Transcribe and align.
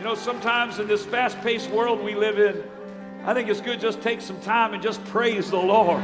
You 0.00 0.06
know, 0.06 0.14
sometimes 0.14 0.78
in 0.78 0.86
this 0.88 1.04
fast 1.04 1.38
paced 1.42 1.68
world 1.68 2.02
we 2.02 2.14
live 2.14 2.38
in, 2.38 2.64
I 3.26 3.34
think 3.34 3.50
it's 3.50 3.60
good 3.60 3.78
just 3.78 4.00
take 4.00 4.22
some 4.22 4.40
time 4.40 4.72
and 4.72 4.82
just 4.82 5.04
praise 5.04 5.50
the 5.50 5.58
Lord. 5.58 6.00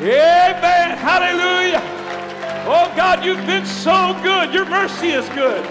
Amen. 0.00 0.98
Hallelujah. 0.98 1.80
Oh 2.66 2.92
God, 2.96 3.24
you've 3.24 3.46
been 3.46 3.64
so 3.64 4.18
good. 4.24 4.52
Your 4.52 4.64
mercy 4.64 5.10
is 5.10 5.24
good. 5.28 5.64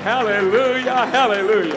Hallelujah. 0.00 1.04
Hallelujah. 1.04 1.76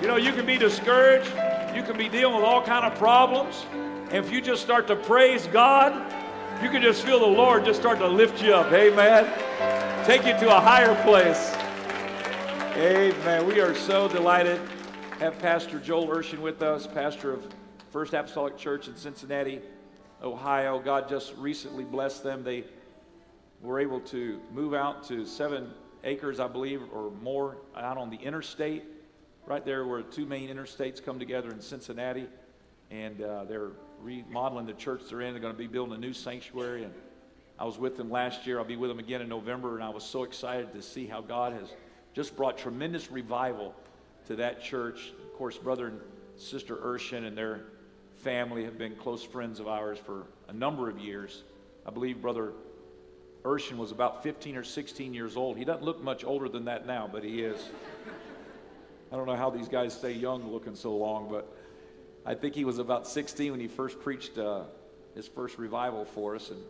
You 0.00 0.08
know, 0.08 0.16
you 0.16 0.32
can 0.32 0.46
be 0.46 0.56
discouraged. 0.56 1.30
You 1.74 1.82
can 1.82 1.98
be 1.98 2.08
dealing 2.08 2.36
with 2.36 2.44
all 2.44 2.62
kind 2.62 2.86
of 2.86 2.98
problems. 2.98 3.66
And 4.10 4.24
if 4.24 4.32
you 4.32 4.40
just 4.40 4.62
start 4.62 4.86
to 4.86 4.96
praise 4.96 5.46
God, 5.48 5.92
you 6.62 6.70
can 6.70 6.80
just 6.80 7.04
feel 7.04 7.18
the 7.18 7.26
Lord 7.26 7.66
just 7.66 7.78
start 7.78 7.98
to 7.98 8.08
lift 8.08 8.42
you 8.42 8.54
up. 8.54 8.72
Amen. 8.72 9.26
Take 10.06 10.24
you 10.24 10.32
to 10.40 10.56
a 10.56 10.58
higher 10.58 10.94
place. 11.04 11.54
Amen. 12.76 13.46
We 13.46 13.58
are 13.60 13.74
so 13.74 14.06
delighted 14.06 14.60
to 15.12 15.18
have 15.20 15.38
Pastor 15.38 15.78
Joel 15.78 16.08
Urshan 16.08 16.40
with 16.40 16.60
us, 16.60 16.86
pastor 16.86 17.32
of 17.32 17.48
First 17.90 18.12
Apostolic 18.12 18.58
Church 18.58 18.86
in 18.86 18.94
Cincinnati, 18.94 19.62
Ohio. 20.22 20.78
God 20.78 21.08
just 21.08 21.34
recently 21.36 21.84
blessed 21.84 22.22
them. 22.22 22.44
They 22.44 22.64
were 23.62 23.80
able 23.80 24.00
to 24.00 24.42
move 24.52 24.74
out 24.74 25.08
to 25.08 25.24
seven 25.24 25.70
acres, 26.04 26.38
I 26.38 26.48
believe, 26.48 26.82
or 26.92 27.12
more 27.22 27.56
out 27.74 27.96
on 27.96 28.10
the 28.10 28.18
interstate, 28.18 28.84
right 29.46 29.64
there 29.64 29.86
where 29.86 30.02
two 30.02 30.26
main 30.26 30.50
interstates 30.50 31.02
come 31.02 31.18
together 31.18 31.50
in 31.52 31.62
Cincinnati. 31.62 32.26
And 32.90 33.22
uh, 33.22 33.44
they're 33.44 33.70
remodeling 34.02 34.66
the 34.66 34.74
church 34.74 35.00
they're 35.08 35.22
in. 35.22 35.32
They're 35.32 35.40
going 35.40 35.54
to 35.54 35.58
be 35.58 35.66
building 35.66 35.94
a 35.94 35.98
new 35.98 36.12
sanctuary. 36.12 36.84
And 36.84 36.92
I 37.58 37.64
was 37.64 37.78
with 37.78 37.96
them 37.96 38.10
last 38.10 38.46
year. 38.46 38.58
I'll 38.58 38.66
be 38.66 38.76
with 38.76 38.90
them 38.90 38.98
again 38.98 39.22
in 39.22 39.30
November. 39.30 39.76
And 39.76 39.82
I 39.82 39.88
was 39.88 40.04
so 40.04 40.24
excited 40.24 40.74
to 40.74 40.82
see 40.82 41.06
how 41.06 41.22
God 41.22 41.54
has 41.54 41.70
just 42.16 42.34
brought 42.34 42.56
tremendous 42.56 43.12
revival 43.12 43.74
to 44.26 44.36
that 44.36 44.62
church. 44.62 45.12
Of 45.22 45.34
course, 45.34 45.58
brother 45.58 45.88
and 45.88 46.00
sister 46.38 46.74
Urshan 46.74 47.26
and 47.26 47.36
their 47.36 47.64
family 48.16 48.64
have 48.64 48.78
been 48.78 48.96
close 48.96 49.22
friends 49.22 49.60
of 49.60 49.68
ours 49.68 49.98
for 49.98 50.24
a 50.48 50.52
number 50.54 50.88
of 50.88 50.98
years. 50.98 51.42
I 51.84 51.90
believe 51.90 52.22
brother 52.22 52.54
Urshan 53.44 53.76
was 53.76 53.92
about 53.92 54.22
15 54.22 54.56
or 54.56 54.64
16 54.64 55.12
years 55.12 55.36
old. 55.36 55.58
He 55.58 55.66
doesn't 55.66 55.84
look 55.84 56.02
much 56.02 56.24
older 56.24 56.48
than 56.48 56.64
that 56.64 56.86
now, 56.86 57.06
but 57.06 57.22
he 57.22 57.42
is. 57.42 57.62
I 59.12 59.16
don't 59.16 59.26
know 59.26 59.36
how 59.36 59.50
these 59.50 59.68
guys 59.68 59.92
stay 59.92 60.12
young 60.12 60.50
looking 60.50 60.74
so 60.74 60.96
long, 60.96 61.28
but 61.30 61.54
I 62.24 62.34
think 62.34 62.54
he 62.54 62.64
was 62.64 62.78
about 62.78 63.06
16 63.06 63.50
when 63.50 63.60
he 63.60 63.68
first 63.68 64.00
preached 64.00 64.38
uh, 64.38 64.62
his 65.14 65.28
first 65.28 65.58
revival 65.58 66.06
for 66.06 66.34
us, 66.34 66.48
and 66.48 66.62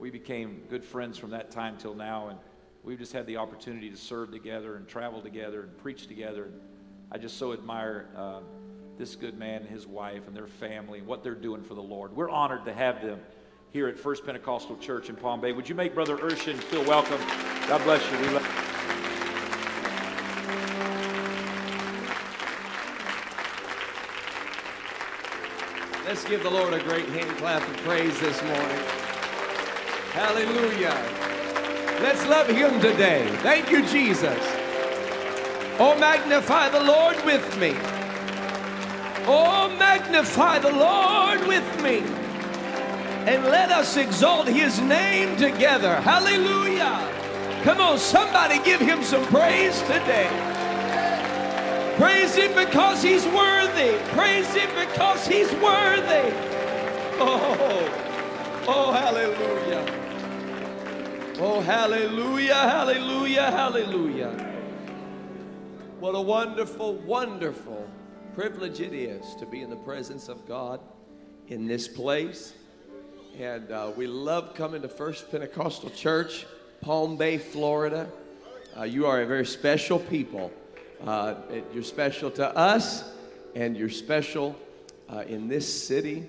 we 0.00 0.10
became 0.10 0.62
good 0.70 0.82
friends 0.82 1.18
from 1.18 1.30
that 1.30 1.50
time 1.50 1.76
till 1.76 1.94
now. 1.94 2.28
And 2.28 2.38
we've 2.84 2.98
just 2.98 3.12
had 3.12 3.26
the 3.26 3.38
opportunity 3.38 3.90
to 3.90 3.96
serve 3.96 4.30
together 4.30 4.76
and 4.76 4.86
travel 4.86 5.20
together 5.20 5.62
and 5.62 5.76
preach 5.78 6.06
together. 6.06 6.44
And 6.44 6.60
I 7.10 7.18
just 7.18 7.38
so 7.38 7.52
admire 7.52 8.08
uh, 8.16 8.40
this 8.98 9.16
good 9.16 9.38
man 9.38 9.62
and 9.62 9.70
his 9.70 9.86
wife 9.86 10.26
and 10.28 10.36
their 10.36 10.46
family 10.46 10.98
and 10.98 11.08
what 11.08 11.24
they're 11.24 11.34
doing 11.34 11.62
for 11.62 11.74
the 11.74 11.82
Lord. 11.82 12.14
We're 12.14 12.30
honored 12.30 12.66
to 12.66 12.74
have 12.74 13.02
them 13.02 13.18
here 13.70 13.88
at 13.88 13.98
First 13.98 14.24
Pentecostal 14.24 14.76
Church 14.76 15.08
in 15.08 15.16
Palm 15.16 15.40
Bay. 15.40 15.52
Would 15.52 15.68
you 15.68 15.74
make 15.74 15.94
Brother 15.94 16.16
Urshan 16.18 16.56
feel 16.56 16.84
welcome? 16.84 17.18
God 17.66 17.82
bless 17.84 18.08
you. 18.12 18.18
We 18.18 18.28
love 18.28 18.42
you. 18.42 18.64
Let's 26.06 26.24
give 26.24 26.42
the 26.42 26.50
Lord 26.50 26.74
a 26.74 26.82
great 26.84 27.08
hand 27.08 27.36
clap 27.38 27.66
of 27.66 27.76
praise 27.78 28.20
this 28.20 28.40
morning. 28.42 28.78
Hallelujah. 30.12 31.33
Let's 32.00 32.26
love 32.26 32.48
him 32.48 32.80
today. 32.80 33.28
Thank 33.42 33.70
you, 33.70 33.86
Jesus. 33.86 34.38
Oh, 35.78 35.96
magnify 35.98 36.68
the 36.68 36.80
Lord 36.80 37.16
with 37.24 37.58
me. 37.58 37.74
Oh, 39.26 39.74
magnify 39.78 40.58
the 40.58 40.72
Lord 40.72 41.46
with 41.46 41.82
me. 41.82 41.98
And 43.26 43.44
let 43.44 43.70
us 43.70 43.96
exalt 43.96 44.46
his 44.46 44.80
name 44.80 45.36
together. 45.36 45.96
Hallelujah. 46.00 47.10
Come 47.62 47.80
on, 47.80 47.98
somebody 47.98 48.58
give 48.62 48.80
him 48.80 49.02
some 49.02 49.24
praise 49.26 49.80
today. 49.82 50.28
Praise 51.96 52.34
him 52.34 52.54
because 52.54 53.02
he's 53.02 53.24
worthy. 53.26 53.96
Praise 54.12 54.52
him 54.52 54.68
because 54.74 55.26
he's 55.26 55.50
worthy. 55.54 56.34
Oh, 57.18 58.64
oh, 58.68 58.92
hallelujah. 58.92 60.03
Oh, 61.38 61.60
hallelujah, 61.60 62.54
hallelujah, 62.54 63.50
hallelujah. 63.50 64.52
What 65.98 66.14
a 66.14 66.20
wonderful, 66.20 66.94
wonderful 66.94 67.90
privilege 68.36 68.80
it 68.80 68.94
is 68.94 69.34
to 69.40 69.46
be 69.46 69.62
in 69.62 69.68
the 69.68 69.76
presence 69.76 70.28
of 70.28 70.46
God 70.46 70.78
in 71.48 71.66
this 71.66 71.88
place. 71.88 72.54
And 73.36 73.68
uh, 73.72 73.90
we 73.96 74.06
love 74.06 74.54
coming 74.54 74.82
to 74.82 74.88
First 74.88 75.28
Pentecostal 75.32 75.90
Church, 75.90 76.46
Palm 76.80 77.16
Bay, 77.16 77.38
Florida. 77.38 78.08
Uh, 78.76 78.84
you 78.84 79.06
are 79.06 79.20
a 79.20 79.26
very 79.26 79.44
special 79.44 79.98
people. 79.98 80.52
Uh, 81.04 81.34
you're 81.72 81.82
special 81.82 82.30
to 82.30 82.56
us, 82.56 83.12
and 83.56 83.76
you're 83.76 83.90
special 83.90 84.54
uh, 85.08 85.24
in 85.26 85.48
this 85.48 85.84
city 85.84 86.28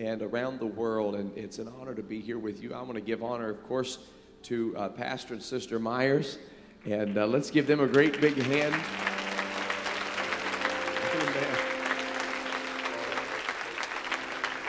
and 0.00 0.22
around 0.22 0.58
the 0.58 0.66
world. 0.66 1.14
And 1.14 1.38
it's 1.38 1.60
an 1.60 1.68
honor 1.80 1.94
to 1.94 2.02
be 2.02 2.20
here 2.20 2.38
with 2.38 2.60
you. 2.60 2.74
I 2.74 2.82
want 2.82 2.94
to 2.94 3.00
give 3.00 3.22
honor, 3.22 3.48
of 3.48 3.62
course, 3.68 3.98
to 4.42 4.74
uh, 4.76 4.88
Pastor 4.88 5.34
and 5.34 5.42
Sister 5.42 5.78
Myers. 5.78 6.38
And 6.86 7.18
uh, 7.18 7.26
let's 7.26 7.50
give 7.50 7.66
them 7.66 7.80
a 7.80 7.86
great 7.86 8.20
big 8.20 8.36
hand. 8.36 8.74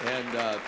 And 0.05 0.35
uh, 0.35 0.59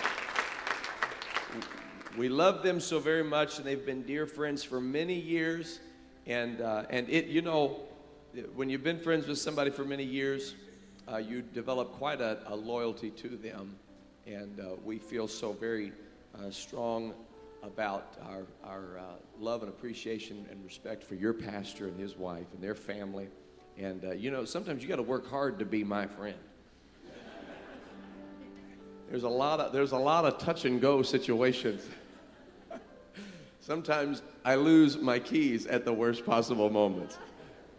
we 2.16 2.28
love 2.28 2.62
them 2.62 2.80
so 2.80 2.98
very 2.98 3.24
much, 3.24 3.58
and 3.58 3.66
they've 3.66 3.84
been 3.84 4.02
dear 4.02 4.26
friends 4.26 4.64
for 4.64 4.80
many 4.80 5.18
years. 5.18 5.80
And, 6.26 6.60
uh, 6.60 6.84
and 6.88 7.08
it, 7.10 7.26
you 7.26 7.42
know, 7.42 7.80
when 8.54 8.70
you've 8.70 8.84
been 8.84 9.00
friends 9.00 9.26
with 9.26 9.38
somebody 9.38 9.70
for 9.70 9.84
many 9.84 10.04
years, 10.04 10.54
uh, 11.12 11.18
you 11.18 11.42
develop 11.42 11.92
quite 11.92 12.20
a, 12.20 12.38
a 12.46 12.54
loyalty 12.54 13.10
to 13.10 13.28
them. 13.28 13.76
And 14.26 14.58
uh, 14.60 14.76
we 14.84 14.98
feel 14.98 15.28
so 15.28 15.52
very 15.52 15.92
strong 16.50 17.12
about 17.64 18.16
our, 18.22 18.46
our 18.62 18.98
uh, 18.98 19.02
love 19.40 19.62
and 19.62 19.70
appreciation 19.70 20.46
and 20.50 20.62
respect 20.64 21.02
for 21.02 21.14
your 21.14 21.32
pastor 21.32 21.88
and 21.88 21.98
his 21.98 22.16
wife 22.16 22.46
and 22.52 22.62
their 22.62 22.74
family. 22.74 23.28
And, 23.78 24.04
uh, 24.04 24.12
you 24.12 24.30
know, 24.30 24.44
sometimes 24.44 24.82
you 24.82 24.88
got 24.88 24.96
to 24.96 25.02
work 25.02 25.28
hard 25.28 25.58
to 25.58 25.64
be 25.64 25.82
my 25.82 26.06
friend. 26.06 26.36
There's 29.10 29.22
a 29.22 29.28
lot 29.28 29.60
of, 29.60 29.72
there's 29.72 29.92
a 29.92 29.98
lot 29.98 30.24
of 30.24 30.38
touch 30.38 30.64
and 30.64 30.80
go 30.80 31.02
situations. 31.02 31.82
Sometimes 33.60 34.22
I 34.44 34.56
lose 34.56 34.98
my 34.98 35.18
keys 35.18 35.66
at 35.66 35.84
the 35.84 35.92
worst 35.92 36.26
possible 36.26 36.68
moments. 36.68 37.16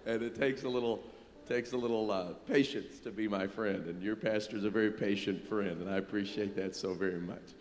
And 0.06 0.22
it 0.22 0.36
takes 0.36 0.64
a 0.64 0.70
little, 0.70 1.04
takes 1.48 1.74
a 1.74 1.78
little 1.78 2.12
uh, 2.12 2.34
patience 2.48 3.00
to 3.02 3.12
be 3.12 3.28
my 3.28 3.48
friend. 3.48 3.86
And 3.88 4.02
your 4.02 4.16
pastor's 4.16 4.64
a 4.64 4.70
very 4.70 4.92
patient 4.92 5.48
friend, 5.48 5.82
and 5.82 5.90
I 5.90 5.98
appreciate 5.98 6.56
that 6.56 6.76
so 6.76 6.94
very 6.94 7.20
much. 7.20 7.54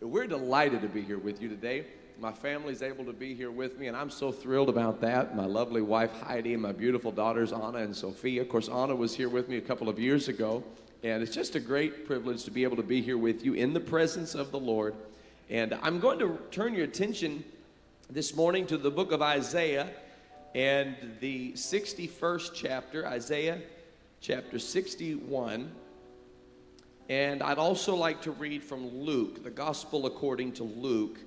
We're 0.00 0.28
delighted 0.28 0.82
to 0.82 0.88
be 0.88 1.02
here 1.02 1.18
with 1.18 1.42
you 1.42 1.48
today. 1.48 1.84
My 2.20 2.30
family's 2.30 2.82
able 2.82 3.04
to 3.06 3.12
be 3.12 3.34
here 3.34 3.50
with 3.50 3.80
me, 3.80 3.88
and 3.88 3.96
I'm 3.96 4.10
so 4.10 4.30
thrilled 4.30 4.68
about 4.68 5.00
that. 5.00 5.34
My 5.34 5.44
lovely 5.44 5.82
wife 5.82 6.12
Heidi 6.22 6.54
and 6.54 6.62
my 6.62 6.70
beautiful 6.70 7.10
daughters 7.10 7.52
Anna 7.52 7.78
and 7.78 7.96
Sophia. 7.96 8.42
Of 8.42 8.48
course, 8.48 8.68
Anna 8.68 8.94
was 8.94 9.16
here 9.16 9.28
with 9.28 9.48
me 9.48 9.56
a 9.56 9.60
couple 9.60 9.88
of 9.88 9.98
years 9.98 10.28
ago, 10.28 10.62
and 11.02 11.20
it's 11.20 11.34
just 11.34 11.56
a 11.56 11.60
great 11.60 12.06
privilege 12.06 12.44
to 12.44 12.52
be 12.52 12.62
able 12.62 12.76
to 12.76 12.82
be 12.84 13.02
here 13.02 13.18
with 13.18 13.44
you 13.44 13.54
in 13.54 13.72
the 13.72 13.80
presence 13.80 14.36
of 14.36 14.52
the 14.52 14.58
Lord. 14.60 14.94
And 15.50 15.76
I'm 15.82 15.98
going 15.98 16.20
to 16.20 16.38
turn 16.52 16.74
your 16.74 16.84
attention 16.84 17.42
this 18.08 18.36
morning 18.36 18.68
to 18.68 18.78
the 18.78 18.92
book 18.92 19.10
of 19.10 19.20
Isaiah 19.20 19.90
and 20.54 20.94
the 21.18 21.54
61st 21.54 22.52
chapter, 22.54 23.04
Isaiah 23.04 23.58
chapter 24.20 24.60
61. 24.60 25.72
And 27.08 27.42
I'd 27.42 27.58
also 27.58 27.96
like 27.96 28.22
to 28.22 28.32
read 28.32 28.62
from 28.62 28.86
Luke, 28.88 29.42
the 29.42 29.50
gospel 29.50 30.04
according 30.04 30.52
to 30.54 30.64
Luke, 30.64 31.18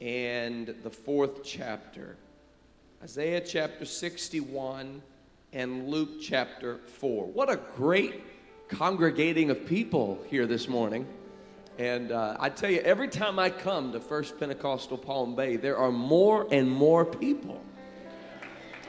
and 0.00 0.74
the 0.82 0.90
fourth 0.90 1.42
chapter. 1.42 2.16
Isaiah 3.02 3.40
chapter 3.40 3.84
61 3.84 5.02
and 5.52 5.88
Luke 5.88 6.20
chapter 6.20 6.78
4. 6.78 7.26
What 7.26 7.50
a 7.50 7.56
great 7.74 8.22
congregating 8.68 9.50
of 9.50 9.66
people 9.66 10.22
here 10.28 10.46
this 10.46 10.68
morning. 10.68 11.06
And 11.78 12.12
uh, 12.12 12.36
I 12.38 12.50
tell 12.50 12.70
you, 12.70 12.80
every 12.80 13.08
time 13.08 13.40
I 13.40 13.50
come 13.50 13.92
to 13.92 14.00
First 14.00 14.38
Pentecostal 14.38 14.98
Palm 14.98 15.34
Bay, 15.34 15.56
there 15.56 15.76
are 15.76 15.90
more 15.90 16.46
and 16.52 16.70
more 16.70 17.04
people. 17.04 17.60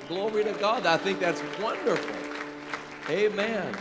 Glory 0.08 0.44
to 0.44 0.54
God. 0.54 0.86
I 0.86 0.98
think 0.98 1.20
that's 1.20 1.42
wonderful. 1.60 2.16
Amen. 3.10 3.76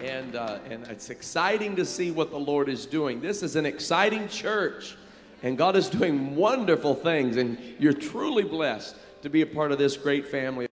And, 0.00 0.34
uh, 0.34 0.58
and 0.68 0.86
it's 0.86 1.10
exciting 1.10 1.76
to 1.76 1.84
see 1.84 2.10
what 2.10 2.30
the 2.30 2.38
Lord 2.38 2.68
is 2.68 2.86
doing. 2.86 3.20
This 3.20 3.42
is 3.42 3.54
an 3.56 3.66
exciting 3.66 4.28
church, 4.28 4.96
and 5.42 5.58
God 5.58 5.76
is 5.76 5.88
doing 5.90 6.36
wonderful 6.36 6.94
things, 6.94 7.36
and 7.36 7.58
you're 7.78 7.92
truly 7.92 8.44
blessed 8.44 8.96
to 9.22 9.28
be 9.28 9.42
a 9.42 9.46
part 9.46 9.72
of 9.72 9.78
this 9.78 9.96
great 9.96 10.26
family. 10.26 10.66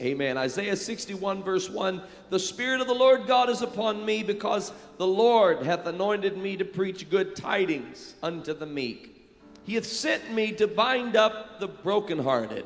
Amen. 0.00 0.36
Isaiah 0.36 0.76
61, 0.76 1.42
verse 1.42 1.70
1 1.70 2.02
The 2.30 2.38
Spirit 2.38 2.80
of 2.80 2.86
the 2.86 2.94
Lord 2.94 3.26
God 3.26 3.48
is 3.48 3.62
upon 3.62 4.04
me, 4.04 4.22
because 4.22 4.70
the 4.98 5.06
Lord 5.06 5.62
hath 5.62 5.86
anointed 5.86 6.36
me 6.36 6.56
to 6.56 6.64
preach 6.64 7.10
good 7.10 7.34
tidings 7.34 8.14
unto 8.22 8.52
the 8.52 8.66
meek. 8.66 9.28
He 9.64 9.74
hath 9.74 9.86
sent 9.86 10.32
me 10.32 10.52
to 10.52 10.68
bind 10.68 11.16
up 11.16 11.58
the 11.58 11.66
brokenhearted, 11.66 12.64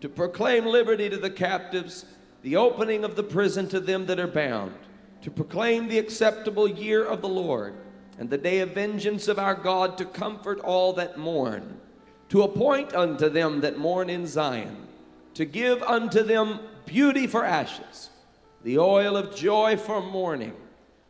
to 0.00 0.08
proclaim 0.08 0.64
liberty 0.64 1.10
to 1.10 1.18
the 1.18 1.30
captives, 1.30 2.06
the 2.40 2.56
opening 2.56 3.04
of 3.04 3.16
the 3.16 3.22
prison 3.22 3.68
to 3.68 3.80
them 3.80 4.06
that 4.06 4.18
are 4.18 4.26
bound, 4.26 4.72
to 5.22 5.30
proclaim 5.30 5.88
the 5.88 5.98
acceptable 5.98 6.68
year 6.68 7.04
of 7.04 7.20
the 7.20 7.28
Lord, 7.28 7.74
and 8.18 8.28
the 8.28 8.38
day 8.38 8.60
of 8.60 8.74
vengeance 8.74 9.28
of 9.28 9.38
our 9.38 9.54
God, 9.54 9.96
to 9.98 10.04
comfort 10.04 10.60
all 10.60 10.92
that 10.94 11.18
mourn, 11.18 11.80
to 12.28 12.42
appoint 12.42 12.94
unto 12.94 13.28
them 13.28 13.60
that 13.60 13.78
mourn 13.78 14.10
in 14.10 14.26
Zion 14.26 14.88
to 15.34 15.44
give 15.44 15.82
unto 15.82 16.22
them 16.22 16.60
beauty 16.86 17.26
for 17.26 17.44
ashes, 17.44 18.10
the 18.62 18.78
oil 18.78 19.16
of 19.16 19.34
joy 19.34 19.76
for 19.76 20.02
mourning, 20.02 20.54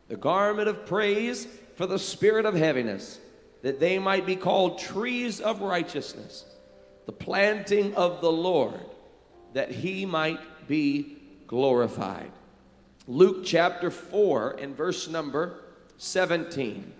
the 0.07 0.15
garment 0.15 0.67
of 0.67 0.85
praise 0.85 1.47
for 1.75 1.85
the 1.85 1.99
spirit 1.99 2.45
of 2.45 2.55
heaviness, 2.55 3.19
that 3.61 3.79
they 3.79 3.99
might 3.99 4.25
be 4.25 4.35
called 4.35 4.79
trees 4.79 5.39
of 5.39 5.61
righteousness, 5.61 6.45
the 7.05 7.11
planting 7.11 7.93
of 7.95 8.21
the 8.21 8.31
Lord, 8.31 8.79
that 9.53 9.71
he 9.71 10.05
might 10.05 10.67
be 10.67 11.17
glorified. 11.47 12.31
Luke 13.07 13.43
chapter 13.43 13.89
4 13.89 14.57
and 14.59 14.75
verse 14.75 15.07
number 15.07 15.55
17. 15.97 16.93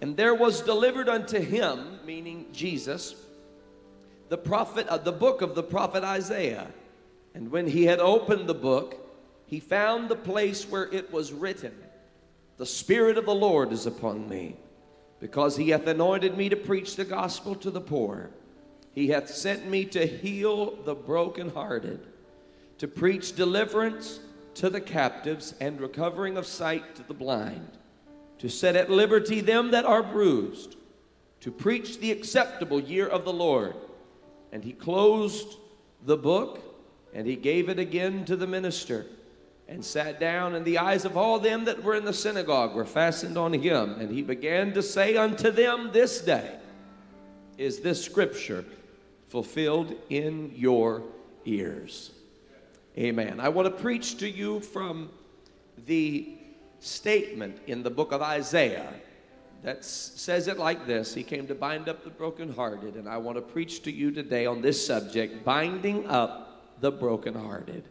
And 0.00 0.16
there 0.16 0.34
was 0.34 0.62
delivered 0.62 1.08
unto 1.08 1.38
him, 1.38 1.98
meaning 2.06 2.46
Jesus, 2.52 3.14
the 4.28 4.38
prophet, 4.38 4.86
uh, 4.88 4.98
the 4.98 5.12
book 5.12 5.42
of 5.42 5.54
the 5.54 5.62
prophet 5.62 6.02
Isaiah. 6.02 6.68
And 7.34 7.50
when 7.50 7.66
he 7.66 7.84
had 7.84 7.98
opened 7.98 8.48
the 8.48 8.54
book, 8.54 8.96
he 9.46 9.60
found 9.60 10.08
the 10.08 10.16
place 10.16 10.68
where 10.68 10.92
it 10.92 11.12
was 11.12 11.32
written, 11.32 11.74
The 12.56 12.66
Spirit 12.66 13.18
of 13.18 13.26
the 13.26 13.34
Lord 13.34 13.72
is 13.72 13.86
upon 13.86 14.28
me, 14.28 14.56
because 15.20 15.56
he 15.56 15.70
hath 15.70 15.86
anointed 15.86 16.36
me 16.38 16.48
to 16.48 16.56
preach 16.56 16.96
the 16.96 17.04
gospel 17.04 17.54
to 17.56 17.70
the 17.70 17.80
poor. 17.80 18.30
He 18.94 19.08
hath 19.08 19.28
sent 19.28 19.68
me 19.68 19.84
to 19.86 20.06
heal 20.06 20.76
the 20.84 20.94
brokenhearted, 20.94 22.00
to 22.78 22.88
preach 22.88 23.36
deliverance 23.36 24.20
to 24.58 24.68
the 24.68 24.80
captives, 24.80 25.54
and 25.60 25.80
recovering 25.80 26.36
of 26.36 26.44
sight 26.44 26.96
to 26.96 27.02
the 27.04 27.14
blind, 27.14 27.70
to 28.38 28.48
set 28.48 28.74
at 28.74 28.90
liberty 28.90 29.40
them 29.40 29.70
that 29.70 29.84
are 29.84 30.02
bruised, 30.02 30.74
to 31.40 31.52
preach 31.52 32.00
the 32.00 32.10
acceptable 32.10 32.80
year 32.80 33.06
of 33.06 33.24
the 33.24 33.32
Lord. 33.32 33.76
And 34.50 34.64
he 34.64 34.72
closed 34.72 35.56
the 36.04 36.16
book 36.16 36.60
and 37.14 37.24
he 37.24 37.36
gave 37.36 37.68
it 37.68 37.78
again 37.78 38.24
to 38.24 38.34
the 38.34 38.48
minister 38.48 39.06
and 39.68 39.84
sat 39.84 40.18
down, 40.18 40.54
and 40.54 40.64
the 40.64 40.78
eyes 40.78 41.04
of 41.04 41.16
all 41.16 41.38
them 41.38 41.66
that 41.66 41.82
were 41.82 41.94
in 41.94 42.04
the 42.04 42.12
synagogue 42.12 42.74
were 42.74 42.86
fastened 42.86 43.36
on 43.36 43.52
him. 43.52 44.00
And 44.00 44.10
he 44.10 44.22
began 44.22 44.72
to 44.72 44.82
say 44.82 45.16
unto 45.16 45.50
them, 45.50 45.90
This 45.92 46.20
day 46.22 46.58
is 47.58 47.80
this 47.80 48.02
scripture 48.02 48.64
fulfilled 49.28 49.94
in 50.08 50.52
your 50.54 51.02
ears. 51.44 52.12
Amen. 52.98 53.38
I 53.38 53.48
want 53.48 53.66
to 53.66 53.82
preach 53.82 54.18
to 54.18 54.28
you 54.28 54.58
from 54.58 55.10
the 55.86 56.36
statement 56.80 57.60
in 57.68 57.84
the 57.84 57.90
book 57.90 58.10
of 58.10 58.22
Isaiah 58.22 58.92
that 59.62 59.84
says 59.84 60.48
it 60.48 60.58
like 60.58 60.84
this 60.84 61.14
He 61.14 61.22
came 61.22 61.46
to 61.46 61.54
bind 61.54 61.88
up 61.88 62.02
the 62.02 62.10
brokenhearted. 62.10 62.96
And 62.96 63.08
I 63.08 63.18
want 63.18 63.36
to 63.36 63.42
preach 63.42 63.84
to 63.84 63.92
you 63.92 64.10
today 64.10 64.46
on 64.46 64.62
this 64.62 64.84
subject 64.84 65.44
binding 65.44 66.08
up 66.08 66.80
the 66.80 66.90
brokenhearted. 66.90 67.84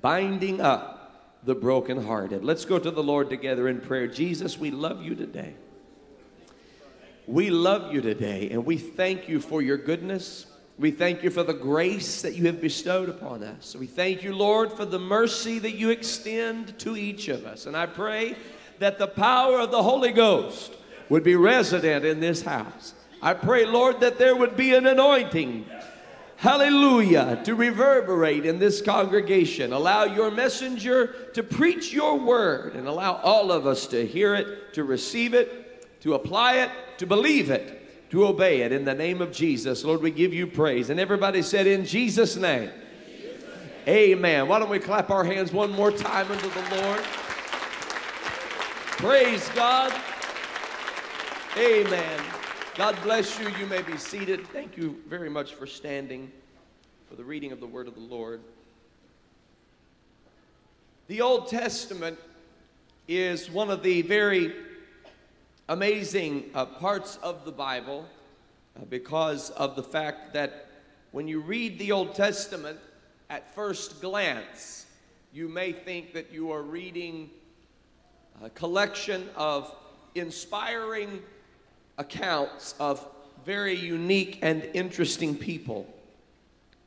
Binding 0.00 0.60
up 0.60 1.40
the 1.42 1.56
brokenhearted. 1.56 2.44
Let's 2.44 2.64
go 2.64 2.78
to 2.78 2.90
the 2.92 3.02
Lord 3.02 3.28
together 3.28 3.66
in 3.66 3.80
prayer. 3.80 4.06
Jesus, 4.06 4.56
we 4.56 4.70
love 4.70 5.02
you 5.02 5.16
today. 5.16 5.54
We 7.26 7.50
love 7.50 7.92
you 7.92 8.00
today, 8.00 8.50
and 8.50 8.64
we 8.64 8.76
thank 8.76 9.28
you 9.28 9.40
for 9.40 9.60
your 9.60 9.76
goodness. 9.76 10.46
We 10.78 10.90
thank 10.90 11.22
you 11.22 11.30
for 11.30 11.42
the 11.42 11.54
grace 11.54 12.20
that 12.20 12.34
you 12.34 12.44
have 12.46 12.60
bestowed 12.60 13.08
upon 13.08 13.42
us. 13.42 13.74
We 13.74 13.86
thank 13.86 14.22
you, 14.22 14.34
Lord, 14.36 14.70
for 14.70 14.84
the 14.84 14.98
mercy 14.98 15.58
that 15.60 15.74
you 15.76 15.88
extend 15.88 16.78
to 16.80 16.98
each 16.98 17.28
of 17.28 17.46
us. 17.46 17.64
And 17.64 17.74
I 17.74 17.86
pray 17.86 18.36
that 18.78 18.98
the 18.98 19.06
power 19.06 19.58
of 19.58 19.70
the 19.70 19.82
Holy 19.82 20.12
Ghost 20.12 20.74
would 21.08 21.24
be 21.24 21.34
resident 21.34 22.04
in 22.04 22.20
this 22.20 22.42
house. 22.42 22.92
I 23.22 23.32
pray, 23.32 23.64
Lord, 23.64 24.00
that 24.00 24.18
there 24.18 24.36
would 24.36 24.54
be 24.54 24.74
an 24.74 24.86
anointing, 24.86 25.64
hallelujah, 26.36 27.40
to 27.44 27.54
reverberate 27.54 28.44
in 28.44 28.58
this 28.58 28.82
congregation. 28.82 29.72
Allow 29.72 30.04
your 30.04 30.30
messenger 30.30 31.30
to 31.32 31.42
preach 31.42 31.90
your 31.90 32.18
word 32.18 32.74
and 32.74 32.86
allow 32.86 33.14
all 33.14 33.50
of 33.50 33.66
us 33.66 33.86
to 33.86 34.06
hear 34.06 34.34
it, 34.34 34.74
to 34.74 34.84
receive 34.84 35.32
it, 35.32 36.00
to 36.02 36.12
apply 36.12 36.56
it, 36.56 36.70
to 36.98 37.06
believe 37.06 37.50
it, 37.50 37.75
to 38.10 38.26
obey 38.26 38.62
it. 38.62 38.72
In 38.72 38.84
the 38.84 38.94
name 38.94 39.20
of 39.20 39.32
Jesus, 39.32 39.84
Lord, 39.84 40.00
we 40.00 40.10
give 40.10 40.32
you 40.32 40.46
praise. 40.46 40.90
And 40.90 41.00
everybody 41.00 41.42
said, 41.42 41.66
In 41.66 41.84
Jesus' 41.84 42.36
name. 42.36 42.70
Amen. 43.88 44.48
Why 44.48 44.58
don't 44.58 44.68
we 44.68 44.80
clap 44.80 45.10
our 45.10 45.22
hands 45.22 45.52
one 45.52 45.70
more 45.70 45.92
time 45.92 46.30
unto 46.30 46.50
the 46.50 46.76
Lord? 46.76 47.00
Praise 48.98 49.48
God. 49.50 49.92
Amen. 51.56 52.20
God 52.76 52.98
bless 53.02 53.38
you. 53.38 53.48
You 53.60 53.66
may 53.66 53.82
be 53.82 53.96
seated. 53.96 54.46
Thank 54.48 54.76
you 54.76 55.00
very 55.08 55.30
much 55.30 55.54
for 55.54 55.66
standing 55.66 56.32
for 57.08 57.14
the 57.14 57.24
reading 57.24 57.52
of 57.52 57.60
the 57.60 57.66
word 57.66 57.86
of 57.86 57.94
the 57.94 58.00
Lord. 58.00 58.40
The 61.06 61.20
Old 61.20 61.46
Testament 61.46 62.18
is 63.06 63.48
one 63.48 63.70
of 63.70 63.84
the 63.84 64.02
very 64.02 64.52
amazing 65.68 66.44
uh, 66.54 66.64
parts 66.64 67.18
of 67.24 67.44
the 67.44 67.50
Bible 67.50 68.06
uh, 68.76 68.84
because 68.84 69.50
of 69.50 69.74
the 69.74 69.82
fact 69.82 70.32
that 70.32 70.68
when 71.10 71.26
you 71.26 71.40
read 71.40 71.76
the 71.80 71.90
Old 71.90 72.14
Testament 72.14 72.78
at 73.28 73.52
first 73.52 74.00
glance, 74.00 74.86
you 75.32 75.48
may 75.48 75.72
think 75.72 76.12
that 76.12 76.32
you 76.32 76.52
are 76.52 76.62
reading 76.62 77.30
a 78.44 78.50
collection 78.50 79.28
of 79.34 79.74
inspiring 80.14 81.20
accounts 81.98 82.76
of 82.78 83.04
very 83.44 83.74
unique 83.74 84.38
and 84.42 84.68
interesting 84.72 85.34
people. 85.34 85.92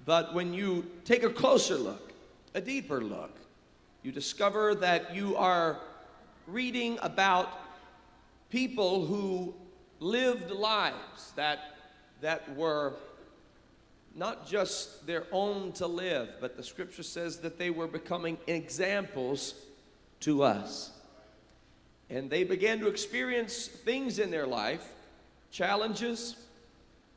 But 0.06 0.34
when 0.34 0.54
you 0.54 0.86
take 1.04 1.24
a 1.24 1.30
closer 1.30 1.76
look, 1.76 2.14
a 2.54 2.62
deeper 2.62 3.02
look, 3.02 3.36
you 4.04 4.14
discover 4.14 4.74
that 4.76 5.14
you 5.14 5.36
are 5.36 5.80
reading 6.48 6.98
about 7.02 7.69
people 8.50 9.06
who 9.06 9.54
lived 10.00 10.52
lives 10.52 11.34
that, 11.36 11.60
that 12.22 12.56
were 12.56 12.94
not 14.16 14.48
just 14.48 15.06
their 15.06 15.26
own 15.32 15.72
to 15.74 15.88
live, 15.88 16.30
but 16.42 16.58
the 16.58 16.64
scripture 16.64 17.04
says 17.04 17.38
that 17.40 17.58
they 17.58 17.70
were 17.70 17.88
becoming 17.88 18.38
examples 18.48 19.54
to 20.22 20.44
us. 20.44 20.92
And 22.10 22.30
they 22.30 22.44
began 22.44 22.80
to 22.80 22.88
experience 22.88 23.68
things 23.68 24.20
in 24.20 24.32
their 24.32 24.48
life 24.48 24.88
challenges 25.52 26.36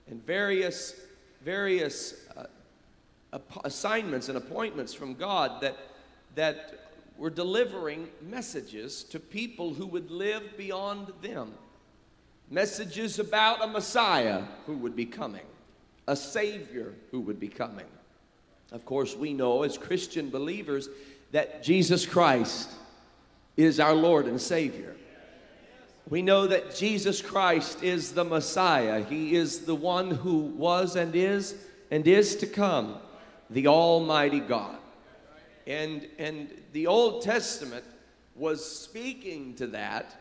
and 0.08 0.24
various, 0.24 0.94
various 1.42 2.26
uh, 2.36 3.38
assignments 3.64 4.28
and 4.28 4.36
appointments 4.36 4.92
from 4.92 5.14
God 5.14 5.62
that, 5.62 5.76
that 6.34 6.91
were 7.16 7.31
delivering 7.31 8.09
messages 8.21 9.04
to 9.04 9.21
people 9.21 9.75
who 9.75 9.87
would 9.87 10.11
live 10.11 10.57
beyond 10.57 11.12
them. 11.23 11.52
Messages 12.50 13.19
about 13.19 13.62
a 13.62 13.66
Messiah 13.66 14.42
who 14.66 14.76
would 14.78 14.97
be 14.97 15.07
coming, 15.07 15.47
a 16.07 16.16
Savior 16.16 16.92
who 17.11 17.21
would 17.21 17.40
be 17.40 17.49
coming. 17.49 17.87
Of 18.73 18.85
course, 18.85 19.16
we 19.16 19.33
know 19.33 19.62
as 19.62 19.78
Christian 19.78 20.31
believers 20.31 20.88
that 21.31 21.62
Jesus 21.62 22.07
Christ 22.07 22.71
is 23.57 23.78
our 23.78 23.95
Lord 23.95 24.26
and 24.26 24.40
Savior. 24.40 24.97
We 26.09 26.23
know 26.23 26.47
that 26.47 26.75
Jesus 26.75 27.23
Christ 27.23 27.83
is 27.83 28.12
the 28.12 28.25
Messiah. 28.25 29.04
He 29.04 29.35
is 29.35 29.61
the 29.61 29.75
one 29.75 30.11
who 30.11 30.38
was 30.38 30.97
and 30.97 31.14
is 31.14 31.54
and 31.90 32.07
is 32.09 32.37
to 32.37 32.47
come, 32.47 32.97
the 33.49 33.69
Almighty 33.69 34.40
God. 34.40 34.78
And, 35.66 36.09
and 36.19 36.50
the 36.73 36.87
Old 36.87 37.23
Testament 37.23 37.85
was 38.35 38.64
speaking 38.64 39.54
to 39.54 39.66
that 39.69 40.16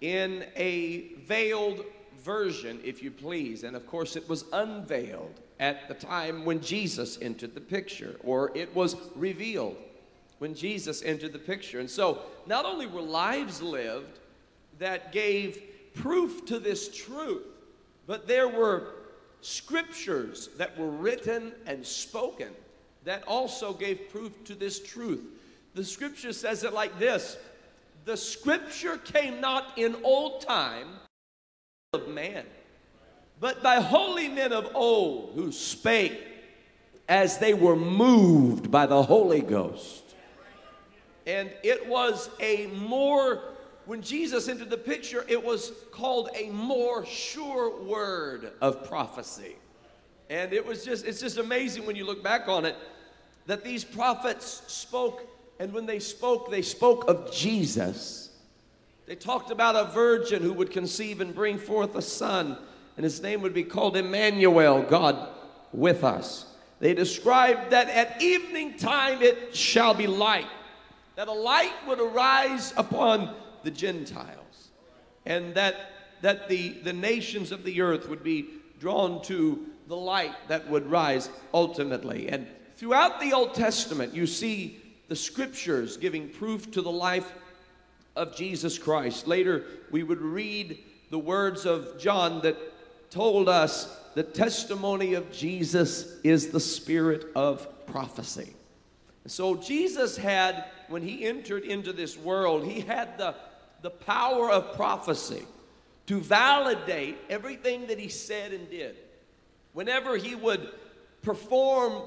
in 0.00 0.44
a 0.56 1.08
veiled 1.26 1.84
version, 2.22 2.80
if 2.84 3.02
you 3.02 3.10
please. 3.10 3.64
And 3.64 3.76
of 3.76 3.86
course, 3.86 4.16
it 4.16 4.28
was 4.28 4.44
unveiled 4.52 5.40
at 5.60 5.88
the 5.88 5.94
time 5.94 6.44
when 6.44 6.60
Jesus 6.60 7.18
entered 7.22 7.54
the 7.54 7.60
picture, 7.60 8.16
or 8.24 8.50
it 8.56 8.74
was 8.74 8.96
revealed 9.14 9.76
when 10.38 10.54
Jesus 10.54 11.02
entered 11.02 11.32
the 11.32 11.38
picture. 11.38 11.80
And 11.80 11.88
so, 11.88 12.20
not 12.46 12.64
only 12.64 12.86
were 12.86 13.00
lives 13.00 13.62
lived, 13.62 14.18
that 14.78 15.12
gave 15.12 15.62
proof 15.94 16.44
to 16.46 16.58
this 16.58 16.94
truth, 16.94 17.46
but 18.06 18.26
there 18.26 18.48
were 18.48 18.88
scriptures 19.40 20.48
that 20.56 20.76
were 20.78 20.90
written 20.90 21.52
and 21.66 21.86
spoken 21.86 22.50
that 23.04 23.22
also 23.26 23.72
gave 23.72 24.10
proof 24.10 24.44
to 24.44 24.54
this 24.54 24.80
truth. 24.80 25.20
The 25.74 25.84
scripture 25.84 26.32
says 26.32 26.64
it 26.64 26.72
like 26.72 26.98
this 26.98 27.36
The 28.04 28.16
scripture 28.16 28.96
came 28.98 29.40
not 29.40 29.76
in 29.76 29.96
old 30.02 30.40
time 30.40 30.88
of 31.92 32.08
man, 32.08 32.44
but 33.40 33.62
by 33.62 33.80
holy 33.80 34.28
men 34.28 34.52
of 34.52 34.70
old 34.74 35.32
who 35.34 35.52
spake 35.52 36.20
as 37.08 37.38
they 37.38 37.52
were 37.52 37.76
moved 37.76 38.70
by 38.70 38.86
the 38.86 39.02
Holy 39.02 39.42
Ghost. 39.42 40.02
And 41.26 41.50
it 41.62 41.86
was 41.86 42.30
a 42.40 42.66
more, 42.68 43.42
when 43.86 44.02
Jesus 44.02 44.48
entered 44.48 44.70
the 44.70 44.78
picture, 44.78 45.24
it 45.28 45.42
was 45.42 45.72
called 45.90 46.30
a 46.34 46.48
more 46.50 47.04
sure 47.04 47.82
word 47.82 48.52
of 48.60 48.86
prophecy. 48.88 49.56
And 50.30 50.52
it 50.54 50.64
was 50.64 50.84
just, 50.84 51.04
it's 51.04 51.20
just 51.20 51.36
amazing 51.36 51.84
when 51.84 51.96
you 51.96 52.06
look 52.06 52.22
back 52.22 52.48
on 52.48 52.64
it 52.64 52.76
that 53.46 53.64
these 53.64 53.84
prophets 53.84 54.62
spoke, 54.66 55.26
and 55.58 55.72
when 55.72 55.86
they 55.86 55.98
spoke, 55.98 56.50
they 56.50 56.62
spoke 56.62 57.08
of 57.08 57.32
Jesus. 57.32 58.30
They 59.06 59.14
talked 59.14 59.50
about 59.50 59.76
a 59.76 59.92
virgin 59.92 60.42
who 60.42 60.52
would 60.54 60.70
conceive 60.70 61.20
and 61.20 61.34
bring 61.34 61.58
forth 61.58 61.94
a 61.94 62.02
son, 62.02 62.56
and 62.96 63.04
his 63.04 63.20
name 63.20 63.42
would 63.42 63.54
be 63.54 63.64
called 63.64 63.96
Emmanuel, 63.96 64.82
God 64.82 65.28
with 65.72 66.04
us. 66.04 66.46
They 66.80 66.94
described 66.94 67.70
that 67.70 67.88
at 67.88 68.22
evening 68.22 68.78
time 68.78 69.22
it 69.22 69.54
shall 69.54 69.94
be 69.94 70.06
light, 70.06 70.46
that 71.16 71.28
a 71.28 71.32
light 71.32 71.72
would 71.86 72.00
arise 72.00 72.72
upon 72.76 73.34
the 73.62 73.70
Gentiles, 73.70 74.70
and 75.26 75.54
that, 75.54 75.76
that 76.22 76.48
the, 76.48 76.70
the 76.82 76.92
nations 76.92 77.52
of 77.52 77.64
the 77.64 77.80
earth 77.80 78.08
would 78.08 78.22
be 78.22 78.46
drawn 78.80 79.22
to 79.22 79.66
the 79.86 79.96
light 79.96 80.34
that 80.48 80.68
would 80.68 80.90
rise 80.90 81.28
ultimately. 81.52 82.28
And 82.28 82.46
throughout 82.76 83.20
the 83.20 83.32
Old 83.32 83.54
Testament, 83.54 84.14
you 84.14 84.26
see 84.26 84.80
the 85.08 85.16
scriptures 85.16 85.96
giving 85.96 86.28
proof 86.28 86.70
to 86.72 86.82
the 86.82 86.90
life 86.90 87.32
of 88.16 88.36
Jesus 88.36 88.78
Christ. 88.78 89.26
Later, 89.26 89.64
we 89.90 90.02
would 90.02 90.20
read 90.20 90.78
the 91.10 91.18
words 91.18 91.66
of 91.66 91.98
John 91.98 92.40
that 92.42 92.56
told 93.10 93.48
us 93.48 93.96
the 94.14 94.22
testimony 94.22 95.14
of 95.14 95.32
Jesus 95.32 96.18
is 96.22 96.48
the 96.48 96.60
spirit 96.60 97.26
of 97.34 97.86
prophecy. 97.86 98.54
So, 99.26 99.56
Jesus 99.56 100.16
had, 100.16 100.64
when 100.88 101.02
he 101.02 101.24
entered 101.24 101.64
into 101.64 101.92
this 101.92 102.16
world, 102.16 102.64
he 102.64 102.80
had 102.80 103.16
the, 103.18 103.34
the 103.82 103.90
power 103.90 104.50
of 104.50 104.74
prophecy 104.74 105.44
to 106.06 106.20
validate 106.20 107.16
everything 107.30 107.86
that 107.86 107.98
he 107.98 108.08
said 108.08 108.52
and 108.52 108.68
did 108.68 108.96
whenever 109.72 110.16
he 110.16 110.34
would 110.34 110.68
perform 111.22 112.02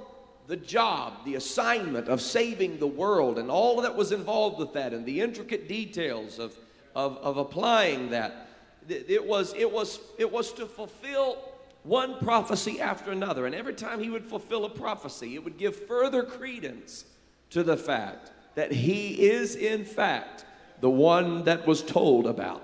the 0.47 0.55
job, 0.55 1.25
the 1.25 1.35
assignment 1.35 2.07
of 2.07 2.21
saving 2.21 2.79
the 2.79 2.87
world, 2.87 3.37
and 3.37 3.51
all 3.51 3.81
that 3.81 3.95
was 3.95 4.13
involved 4.13 4.57
with 4.57 4.73
that, 4.73 4.93
and 4.93 5.05
the 5.05 5.21
intricate 5.21 5.67
details 5.67 6.39
of, 6.39 6.57
of, 6.95 7.17
of 7.17 7.37
applying 7.37 8.09
that, 8.11 8.47
it 8.87 9.25
was, 9.25 9.53
it, 9.55 9.69
was, 9.69 9.99
it 10.17 10.31
was 10.31 10.53
to 10.53 10.65
fulfill 10.65 11.37
one 11.83 12.17
prophecy 12.19 12.79
after 12.79 13.11
another. 13.11 13.45
And 13.45 13.53
every 13.53 13.73
time 13.73 13.99
he 13.99 14.09
would 14.09 14.25
fulfill 14.25 14.63
a 14.63 14.69
prophecy, 14.69 15.35
it 15.35 15.43
would 15.43 15.57
give 15.57 15.75
further 15.75 16.23
credence 16.23 17.03
to 17.49 17.63
the 17.63 17.75
fact 17.75 18.31
that 18.55 18.71
he 18.71 19.29
is, 19.29 19.55
in 19.55 19.83
fact, 19.83 20.45
the 20.79 20.89
one 20.89 21.43
that 21.43 21.67
was 21.67 21.81
told 21.81 22.25
about. 22.25 22.61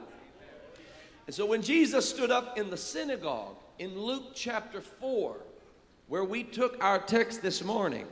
And 1.27 1.35
so 1.35 1.45
when 1.45 1.61
Jesus 1.61 2.09
stood 2.09 2.31
up 2.31 2.57
in 2.57 2.69
the 2.69 2.77
synagogue 2.77 3.55
in 3.79 3.97
Luke 3.97 4.31
chapter 4.33 4.79
4, 4.81 5.37
where 6.07 6.23
we 6.23 6.43
took 6.43 6.81
our 6.83 6.99
text 6.99 7.41
this 7.41 7.63
morning, 7.63 8.05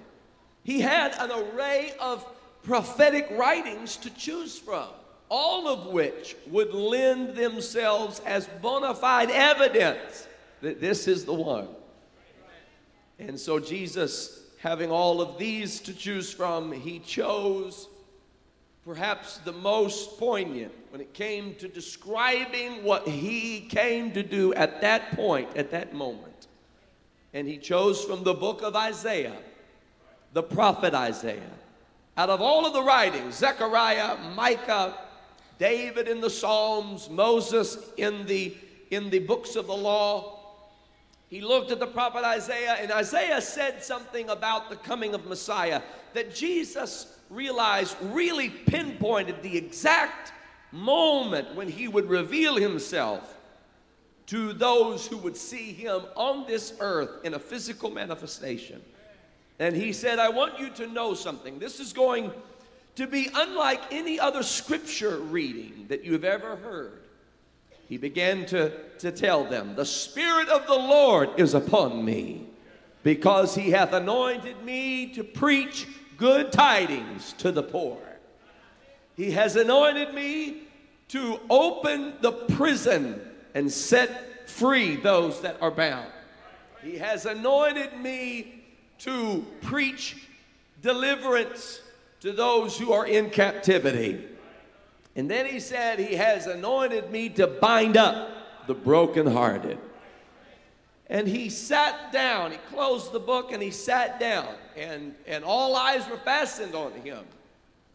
he 0.63 0.81
had 0.81 1.13
an 1.19 1.31
array 1.31 1.93
of 1.99 2.25
prophetic 2.63 3.27
writings 3.31 3.97
to 3.97 4.09
choose 4.11 4.57
from, 4.57 4.87
all 5.29 5.67
of 5.67 5.87
which 5.87 6.35
would 6.47 6.73
lend 6.73 7.35
themselves 7.35 8.21
as 8.25 8.47
bona 8.61 8.93
fide 8.93 9.31
evidence 9.31 10.27
that 10.61 10.79
this 10.79 11.07
is 11.07 11.25
the 11.25 11.33
one. 11.33 11.67
And 13.19 13.39
so, 13.39 13.59
Jesus, 13.59 14.43
having 14.59 14.91
all 14.91 15.21
of 15.21 15.37
these 15.37 15.79
to 15.81 15.93
choose 15.93 16.31
from, 16.31 16.71
he 16.71 16.99
chose 16.99 17.87
perhaps 18.85 19.37
the 19.39 19.51
most 19.51 20.17
poignant 20.17 20.71
when 20.89 21.01
it 21.01 21.13
came 21.13 21.55
to 21.55 21.67
describing 21.67 22.83
what 22.83 23.07
he 23.07 23.61
came 23.61 24.11
to 24.11 24.23
do 24.23 24.53
at 24.55 24.81
that 24.81 25.15
point, 25.15 25.55
at 25.55 25.71
that 25.71 25.93
moment. 25.93 26.30
And 27.33 27.47
he 27.47 27.57
chose 27.57 28.03
from 28.03 28.23
the 28.23 28.33
book 28.33 28.61
of 28.61 28.75
Isaiah, 28.75 29.37
the 30.33 30.43
prophet 30.43 30.93
Isaiah. 30.93 31.41
Out 32.17 32.29
of 32.29 32.41
all 32.41 32.65
of 32.65 32.73
the 32.73 32.83
writings, 32.83 33.35
Zechariah, 33.35 34.17
Micah, 34.35 34.95
David 35.57 36.07
in 36.07 36.19
the 36.19 36.29
Psalms, 36.29 37.09
Moses 37.09 37.77
in 37.95 38.25
the, 38.25 38.55
in 38.89 39.09
the 39.09 39.19
books 39.19 39.55
of 39.55 39.67
the 39.67 39.75
law, 39.75 40.39
he 41.29 41.39
looked 41.39 41.71
at 41.71 41.79
the 41.79 41.87
prophet 41.87 42.25
Isaiah, 42.25 42.75
and 42.81 42.91
Isaiah 42.91 43.41
said 43.41 43.81
something 43.81 44.29
about 44.29 44.69
the 44.69 44.75
coming 44.75 45.13
of 45.13 45.25
Messiah 45.25 45.81
that 46.13 46.35
Jesus 46.35 47.17
realized 47.29 47.95
really 48.01 48.49
pinpointed 48.49 49.41
the 49.41 49.55
exact 49.55 50.33
moment 50.73 51.55
when 51.55 51.69
he 51.69 51.87
would 51.87 52.09
reveal 52.09 52.57
himself 52.57 53.37
to 54.31 54.53
those 54.53 55.07
who 55.07 55.17
would 55.17 55.35
see 55.35 55.73
him 55.73 56.03
on 56.15 56.47
this 56.47 56.71
earth 56.79 57.25
in 57.25 57.33
a 57.33 57.39
physical 57.39 57.89
manifestation. 57.89 58.81
And 59.59 59.75
he 59.75 59.91
said, 59.91 60.19
I 60.19 60.29
want 60.29 60.57
you 60.57 60.69
to 60.69 60.87
know 60.87 61.13
something. 61.15 61.59
This 61.59 61.81
is 61.81 61.91
going 61.91 62.31
to 62.95 63.07
be 63.07 63.27
unlike 63.35 63.81
any 63.91 64.21
other 64.21 64.41
scripture 64.41 65.17
reading 65.17 65.85
that 65.89 66.05
you 66.05 66.13
have 66.13 66.23
ever 66.23 66.55
heard. 66.55 67.01
He 67.89 67.97
began 67.97 68.45
to, 68.45 68.71
to 68.99 69.11
tell 69.11 69.43
them, 69.43 69.75
The 69.75 69.85
Spirit 69.85 70.47
of 70.47 70.65
the 70.65 70.75
Lord 70.75 71.31
is 71.35 71.53
upon 71.53 72.05
me, 72.05 72.47
because 73.03 73.53
he 73.53 73.71
hath 73.71 73.91
anointed 73.91 74.63
me 74.63 75.07
to 75.07 75.25
preach 75.25 75.89
good 76.15 76.53
tidings 76.53 77.33
to 77.39 77.51
the 77.51 77.63
poor. 77.63 77.99
He 79.17 79.31
has 79.31 79.57
anointed 79.57 80.13
me 80.13 80.69
to 81.09 81.37
open 81.49 82.13
the 82.21 82.31
prison 82.31 83.27
and 83.53 83.71
set 83.71 84.49
free 84.49 84.95
those 84.95 85.41
that 85.41 85.57
are 85.61 85.71
bound. 85.71 86.11
He 86.83 86.97
has 86.97 87.25
anointed 87.25 87.99
me 87.99 88.63
to 88.99 89.45
preach 89.61 90.27
deliverance 90.81 91.81
to 92.21 92.31
those 92.31 92.77
who 92.77 92.93
are 92.93 93.05
in 93.05 93.29
captivity. 93.29 94.25
And 95.15 95.29
then 95.29 95.45
he 95.45 95.59
said, 95.59 95.99
He 95.99 96.15
has 96.15 96.47
anointed 96.47 97.11
me 97.11 97.29
to 97.29 97.47
bind 97.47 97.97
up 97.97 98.67
the 98.67 98.73
brokenhearted. 98.73 99.77
And 101.07 101.27
he 101.27 101.49
sat 101.49 102.13
down, 102.13 102.51
he 102.51 102.57
closed 102.69 103.11
the 103.11 103.19
book 103.19 103.51
and 103.51 103.61
he 103.61 103.71
sat 103.71 104.17
down, 104.17 104.47
and, 104.77 105.13
and 105.27 105.43
all 105.43 105.75
eyes 105.75 106.07
were 106.09 106.17
fastened 106.17 106.73
on 106.73 106.93
him. 106.93 107.25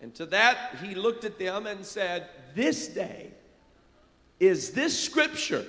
And 0.03 0.15
to 0.17 0.27
that 0.27 0.77
he 0.83 0.95
looked 0.95 1.25
at 1.25 1.39
them 1.39 1.67
and 1.67 1.85
said, 1.85 2.29
This 2.55 2.89
day 2.89 3.31
is 4.41 4.73
this 4.73 4.99
scripture 4.99 5.65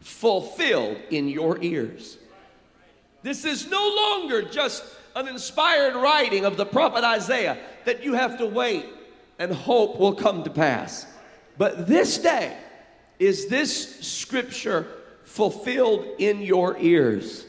fulfilled 0.00 0.98
in 1.10 1.28
your 1.28 1.62
ears. 1.62 2.18
This 3.22 3.44
is 3.44 3.68
no 3.68 3.94
longer 3.96 4.42
just 4.42 4.84
an 5.14 5.28
inspired 5.28 5.94
writing 5.94 6.44
of 6.44 6.56
the 6.56 6.66
prophet 6.66 7.04
Isaiah 7.04 7.58
that 7.84 8.02
you 8.02 8.14
have 8.14 8.38
to 8.38 8.46
wait 8.46 8.86
and 9.38 9.52
hope 9.52 9.98
will 9.98 10.14
come 10.14 10.42
to 10.44 10.50
pass. 10.50 11.06
But 11.58 11.86
this 11.86 12.18
day 12.18 12.56
is 13.18 13.46
this 13.46 14.00
scripture 14.00 14.86
fulfilled 15.24 16.06
in 16.18 16.42
your 16.42 16.76
ears. 16.78 17.46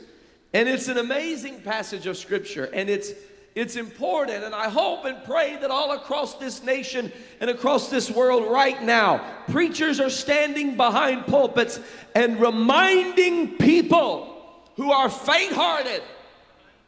And 0.53 0.69
it's 0.69 0.87
an 0.87 0.97
amazing 0.97 1.61
passage 1.61 2.05
of 2.05 2.15
scripture, 2.15 2.65
and 2.65 2.89
it's 2.89 3.11
it's 3.55 3.75
important, 3.75 4.43
and 4.43 4.55
I 4.55 4.67
hope 4.67 5.05
and 5.05 5.23
pray 5.25 5.57
that 5.61 5.69
all 5.69 5.91
across 5.91 6.35
this 6.35 6.63
nation 6.63 7.11
and 7.39 7.51
across 7.51 7.89
this 7.89 8.09
world 8.09 8.51
right 8.51 8.81
now, 8.81 9.23
preachers 9.51 9.99
are 9.99 10.09
standing 10.09 10.75
behind 10.75 11.27
pulpits 11.27 11.79
and 12.15 12.39
reminding 12.39 13.57
people 13.57 14.61
who 14.75 14.91
are 14.91 15.09
faint 15.09 15.53
hearted, 15.53 16.01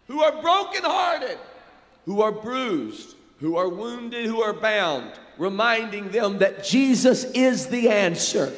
who 0.07 0.24
are 0.24 0.41
broken 0.41 0.81
hearted, 0.84 1.38
who 2.05 2.22
are 2.22 2.31
bruised, 2.31 3.15
who 3.41 3.57
are 3.57 3.69
wounded, 3.69 4.25
who 4.25 4.41
are 4.41 4.53
bound, 4.53 5.12
reminding 5.38 6.10
them 6.10 6.39
that 6.39 6.63
Jesus 6.63 7.25
is 7.25 7.67
the 7.67 7.89
answer. 7.89 8.51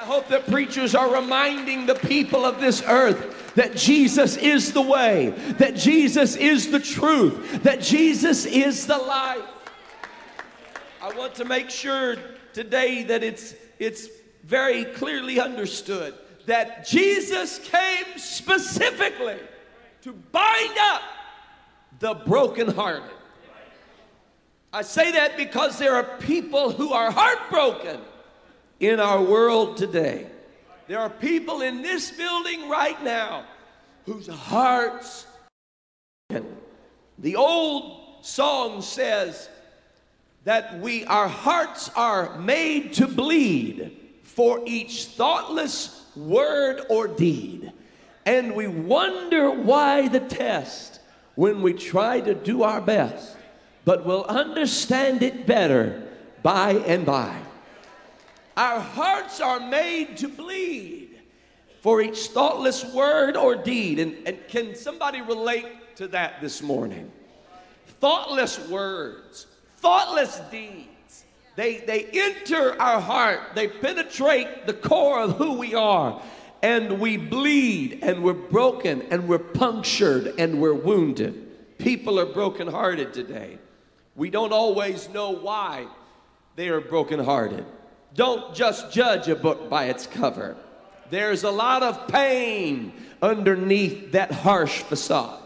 I 0.00 0.04
hope 0.04 0.28
that 0.28 0.46
preachers 0.46 0.94
are 0.94 1.12
reminding 1.12 1.86
the 1.86 1.96
people 1.96 2.44
of 2.44 2.60
this 2.60 2.82
earth 2.86 3.39
that 3.54 3.76
Jesus 3.76 4.36
is 4.36 4.72
the 4.72 4.82
way, 4.82 5.30
that 5.58 5.74
Jesus 5.74 6.36
is 6.36 6.70
the 6.70 6.80
truth, 6.80 7.62
that 7.62 7.80
Jesus 7.80 8.46
is 8.46 8.86
the 8.86 8.98
life. 8.98 9.42
I 11.02 11.12
want 11.16 11.34
to 11.36 11.44
make 11.44 11.70
sure 11.70 12.16
today 12.52 13.04
that 13.04 13.22
it's, 13.22 13.54
it's 13.78 14.08
very 14.44 14.84
clearly 14.84 15.40
understood 15.40 16.14
that 16.46 16.86
Jesus 16.86 17.58
came 17.58 18.18
specifically 18.18 19.38
to 20.02 20.12
bind 20.12 20.76
up 20.78 21.02
the 21.98 22.14
brokenhearted. 22.14 23.10
I 24.72 24.82
say 24.82 25.12
that 25.12 25.36
because 25.36 25.78
there 25.78 25.94
are 25.96 26.04
people 26.18 26.70
who 26.70 26.92
are 26.92 27.10
heartbroken 27.10 28.00
in 28.78 29.00
our 29.00 29.20
world 29.20 29.76
today. 29.76 30.29
There 30.90 30.98
are 30.98 31.08
people 31.08 31.60
in 31.60 31.82
this 31.82 32.10
building 32.10 32.68
right 32.68 33.00
now 33.04 33.44
whose 34.06 34.26
hearts 34.26 35.24
the 37.16 37.36
old 37.36 38.24
song 38.26 38.82
says 38.82 39.48
that 40.42 40.80
we 40.80 41.04
our 41.04 41.28
hearts 41.28 41.92
are 41.94 42.36
made 42.40 42.94
to 42.94 43.06
bleed 43.06 43.96
for 44.24 44.62
each 44.66 45.04
thoughtless 45.04 46.06
word 46.16 46.80
or 46.90 47.06
deed. 47.06 47.70
And 48.26 48.56
we 48.56 48.66
wonder 48.66 49.48
why 49.48 50.08
the 50.08 50.18
test 50.18 50.98
when 51.36 51.62
we 51.62 51.72
try 51.72 52.20
to 52.20 52.34
do 52.34 52.64
our 52.64 52.80
best, 52.80 53.36
but 53.84 54.04
we'll 54.04 54.24
understand 54.24 55.22
it 55.22 55.46
better 55.46 56.02
by 56.42 56.72
and 56.72 57.06
by. 57.06 57.40
Our 58.56 58.80
hearts 58.80 59.40
are 59.40 59.60
made 59.60 60.16
to 60.18 60.28
bleed 60.28 61.18
for 61.80 62.02
each 62.02 62.28
thoughtless 62.28 62.84
word 62.92 63.36
or 63.36 63.54
deed. 63.54 63.98
And, 63.98 64.16
and 64.26 64.38
can 64.48 64.74
somebody 64.74 65.20
relate 65.22 65.96
to 65.96 66.08
that 66.08 66.40
this 66.40 66.62
morning? 66.62 67.10
Thoughtless 68.00 68.68
words, 68.68 69.46
thoughtless 69.78 70.40
deeds. 70.50 71.24
They, 71.56 71.78
they 71.78 72.04
enter 72.04 72.80
our 72.80 73.00
heart, 73.00 73.40
they 73.54 73.68
penetrate 73.68 74.66
the 74.66 74.72
core 74.72 75.20
of 75.20 75.36
who 75.36 75.54
we 75.54 75.74
are, 75.74 76.22
and 76.62 77.00
we 77.00 77.16
bleed, 77.16 77.98
and 78.02 78.22
we're 78.22 78.32
broken, 78.32 79.02
and 79.10 79.28
we're 79.28 79.38
punctured, 79.38 80.34
and 80.38 80.60
we're 80.60 80.74
wounded. 80.74 81.76
People 81.78 82.18
are 82.18 82.26
brokenhearted 82.26 83.12
today. 83.12 83.58
We 84.16 84.30
don't 84.30 84.52
always 84.52 85.08
know 85.08 85.30
why 85.30 85.86
they 86.56 86.68
are 86.68 86.80
brokenhearted. 86.80 87.64
Don't 88.14 88.54
just 88.54 88.92
judge 88.92 89.28
a 89.28 89.36
book 89.36 89.70
by 89.70 89.86
its 89.86 90.06
cover. 90.06 90.56
There's 91.10 91.44
a 91.44 91.50
lot 91.50 91.82
of 91.82 92.08
pain 92.08 92.92
underneath 93.22 94.12
that 94.12 94.32
harsh 94.32 94.82
facade. 94.82 95.40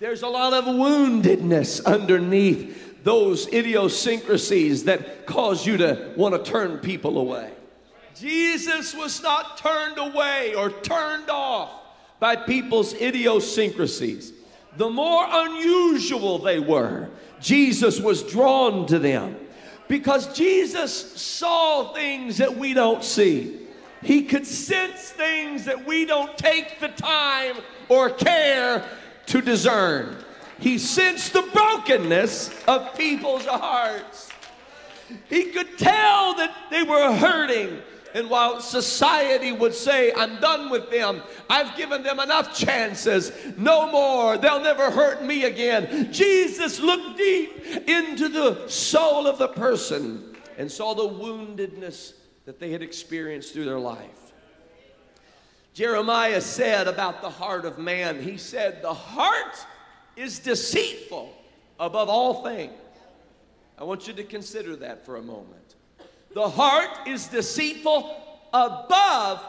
There's 0.00 0.22
a 0.22 0.28
lot 0.28 0.52
of 0.52 0.64
woundedness 0.64 1.84
underneath 1.84 3.02
those 3.02 3.52
idiosyncrasies 3.52 4.84
that 4.84 5.26
cause 5.26 5.66
you 5.66 5.76
to 5.78 6.12
want 6.16 6.34
to 6.34 6.50
turn 6.50 6.78
people 6.78 7.18
away. 7.18 7.52
Jesus 8.14 8.94
was 8.94 9.22
not 9.22 9.58
turned 9.58 9.98
away 9.98 10.54
or 10.54 10.70
turned 10.70 11.30
off 11.30 11.70
by 12.20 12.36
people's 12.36 12.94
idiosyncrasies. 12.94 14.32
The 14.76 14.90
more 14.90 15.24
unusual 15.28 16.38
they 16.38 16.58
were, 16.58 17.08
Jesus 17.40 18.00
was 18.00 18.22
drawn 18.22 18.86
to 18.86 18.98
them 18.98 19.36
because 19.88 20.32
Jesus 20.36 21.20
saw 21.20 21.92
things 21.92 22.38
that 22.38 22.56
we 22.56 22.74
don't 22.74 23.02
see. 23.02 23.58
He 24.02 24.22
could 24.22 24.46
sense 24.46 25.10
things 25.10 25.64
that 25.64 25.86
we 25.86 26.04
don't 26.04 26.36
take 26.38 26.78
the 26.78 26.88
time 26.88 27.56
or 27.88 28.10
care 28.10 28.84
to 29.26 29.40
discern. 29.40 30.16
He 30.60 30.78
sensed 30.78 31.32
the 31.32 31.42
brokenness 31.42 32.50
of 32.66 32.96
people's 32.96 33.46
hearts. 33.46 34.30
He 35.28 35.44
could 35.44 35.78
tell 35.78 36.34
that 36.34 36.54
they 36.70 36.82
were 36.82 37.14
hurting. 37.14 37.80
And 38.14 38.30
while 38.30 38.60
society 38.60 39.52
would 39.52 39.74
say, 39.74 40.12
I'm 40.12 40.40
done 40.40 40.70
with 40.70 40.90
them, 40.90 41.22
I've 41.48 41.76
given 41.76 42.02
them 42.02 42.20
enough 42.20 42.56
chances, 42.56 43.32
no 43.56 43.90
more, 43.90 44.38
they'll 44.38 44.62
never 44.62 44.90
hurt 44.90 45.22
me 45.22 45.44
again. 45.44 46.12
Jesus 46.12 46.80
looked 46.80 47.18
deep 47.18 47.64
into 47.88 48.28
the 48.28 48.66
soul 48.68 49.26
of 49.26 49.38
the 49.38 49.48
person 49.48 50.36
and 50.56 50.70
saw 50.70 50.94
the 50.94 51.02
woundedness 51.02 52.14
that 52.46 52.58
they 52.58 52.70
had 52.70 52.82
experienced 52.82 53.52
through 53.52 53.66
their 53.66 53.78
life. 53.78 54.32
Jeremiah 55.74 56.40
said 56.40 56.88
about 56.88 57.22
the 57.22 57.30
heart 57.30 57.64
of 57.64 57.78
man, 57.78 58.20
he 58.22 58.36
said, 58.36 58.82
The 58.82 58.94
heart 58.94 59.64
is 60.16 60.40
deceitful 60.40 61.32
above 61.78 62.08
all 62.08 62.42
things. 62.42 62.72
I 63.78 63.84
want 63.84 64.08
you 64.08 64.12
to 64.14 64.24
consider 64.24 64.74
that 64.76 65.06
for 65.06 65.16
a 65.16 65.22
moment. 65.22 65.67
The 66.34 66.48
heart 66.48 67.06
is 67.06 67.26
deceitful 67.28 68.16
above 68.52 69.44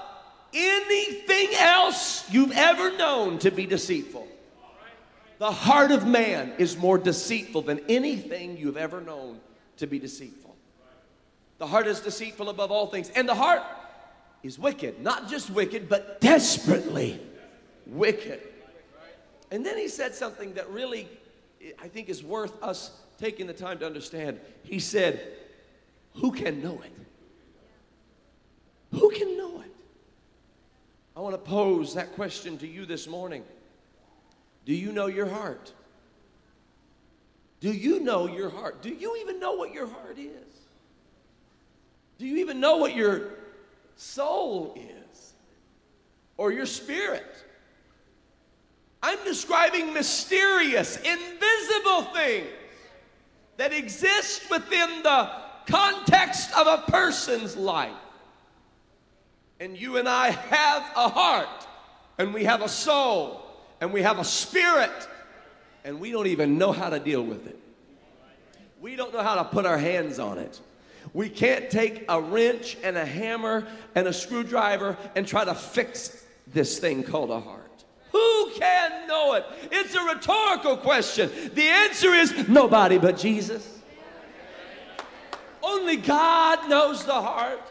anything 0.54 1.50
else 1.56 2.30
you've 2.32 2.52
ever 2.52 2.96
known 2.98 3.40
to 3.40 3.52
be 3.52 3.66
deceitful. 3.66 4.28
The 5.38 5.52
heart 5.52 5.92
of 5.92 6.06
man 6.06 6.54
is 6.58 6.78
more 6.78 6.98
deceitful 6.98 7.62
than 7.62 7.80
anything 7.88 8.58
you've 8.58 8.78
ever 8.78 9.00
known 9.00 9.40
to 9.78 9.88
be 9.88 10.00
deceitful. 10.00 10.56
The 11.60 11.68
heart 11.68 11.88
is 11.88 12.00
deceitful 12.02 12.50
above 12.50 12.72
all 12.72 12.88
things. 12.88 13.10
And 13.16 13.28
the 13.28 13.36
heart 13.36 13.62
is 14.44 14.60
wicked. 14.60 15.02
Not 15.02 15.30
just 15.30 15.50
wicked, 15.50 15.88
but 15.88 16.20
desperately 16.20 17.22
wicked. 17.86 18.42
And 19.52 19.66
then 19.66 19.78
he 19.78 19.88
said 19.88 20.14
something 20.14 20.54
that 20.54 20.70
really, 20.70 21.08
I 21.82 21.88
think, 21.88 22.10
is 22.10 22.24
worth 22.24 22.62
us 22.64 22.92
taking 23.18 23.48
the 23.48 23.54
time 23.54 23.80
to 23.80 23.86
understand. 23.86 24.40
He 24.64 24.80
said, 24.80 25.22
Who 26.16 26.32
can 26.32 26.62
know 26.62 26.82
it? 26.84 26.92
Who 28.98 29.10
can 29.12 29.38
know 29.38 29.62
it? 29.62 29.72
I 31.16 31.22
want 31.22 31.34
to 31.34 31.50
pose 31.50 31.94
that 31.96 32.14
question 32.14 32.58
to 32.60 32.68
you 32.68 32.86
this 32.86 33.08
morning. 33.08 33.44
Do 34.66 34.74
you 34.74 34.92
know 34.92 35.08
your 35.08 35.28
heart? 35.28 35.74
Do 37.60 37.72
you 37.72 38.00
know 38.00 38.28
your 38.28 38.50
heart? 38.50 38.82
Do 38.82 38.90
you 38.90 39.18
even 39.18 39.40
know 39.40 39.54
what 39.54 39.74
your 39.74 39.88
heart 39.88 40.18
is? 40.18 40.48
Do 42.18 42.26
you 42.26 42.38
even 42.38 42.60
know 42.60 42.78
what 42.78 42.96
your 42.96 43.32
soul 43.96 44.78
is? 44.78 45.34
Or 46.38 46.52
your 46.52 46.66
spirit? 46.66 47.26
I'm 49.02 49.24
describing 49.24 49.94
mysterious, 49.94 50.98
invisible 50.98 52.04
things 52.14 52.48
that 53.58 53.74
exist 53.74 54.50
within 54.50 55.04
the 55.04 55.30
context 55.70 56.56
of 56.58 56.68
a 56.68 56.92
person's 56.92 57.56
life. 57.56 57.92
And 59.60 59.78
you 59.78 59.98
and 59.98 60.08
I 60.08 60.32
have 60.32 60.84
a 60.96 61.10
heart, 61.10 61.68
and 62.18 62.34
we 62.34 62.46
have 62.46 62.62
a 62.62 62.70
soul, 62.70 63.42
and 63.82 63.92
we 63.92 64.02
have 64.02 64.20
a 64.20 64.24
spirit, 64.24 65.08
and 65.84 66.00
we 66.00 66.12
don't 66.12 66.28
even 66.28 66.58
know 66.58 66.72
how 66.72 66.90
to 66.90 67.00
deal 67.00 67.22
with 67.22 67.48
it. 67.48 67.60
We 68.82 68.96
don't 68.96 69.14
know 69.14 69.22
how 69.22 69.36
to 69.36 69.44
put 69.44 69.66
our 69.66 69.78
hands 69.78 70.20
on 70.20 70.38
it. 70.38 70.60
We 71.14 71.28
can't 71.28 71.70
take 71.70 72.06
a 72.08 72.22
wrench 72.22 72.78
and 72.84 72.98
a 72.98 73.06
hammer 73.06 73.68
and 73.96 74.08
a 74.08 74.14
screwdriver 74.14 74.98
and 75.16 75.28
try 75.28 75.44
to 75.44 75.56
fix 75.56 76.24
this 76.48 76.80
thing 76.80 77.04
called 77.04 77.32
a 77.32 77.40
heart. 77.40 77.66
Who 78.12 78.52
can 78.56 79.08
know 79.08 79.34
it? 79.34 79.46
It's 79.72 79.94
a 79.96 80.04
rhetorical 80.04 80.78
question. 80.78 81.30
The 81.54 81.68
answer 81.68 82.14
is 82.14 82.48
nobody 82.48 82.98
but 82.98 83.18
Jesus. 83.18 83.79
Only 85.70 85.98
God 85.98 86.68
knows 86.68 87.06
the 87.06 87.14
heart. 87.14 87.62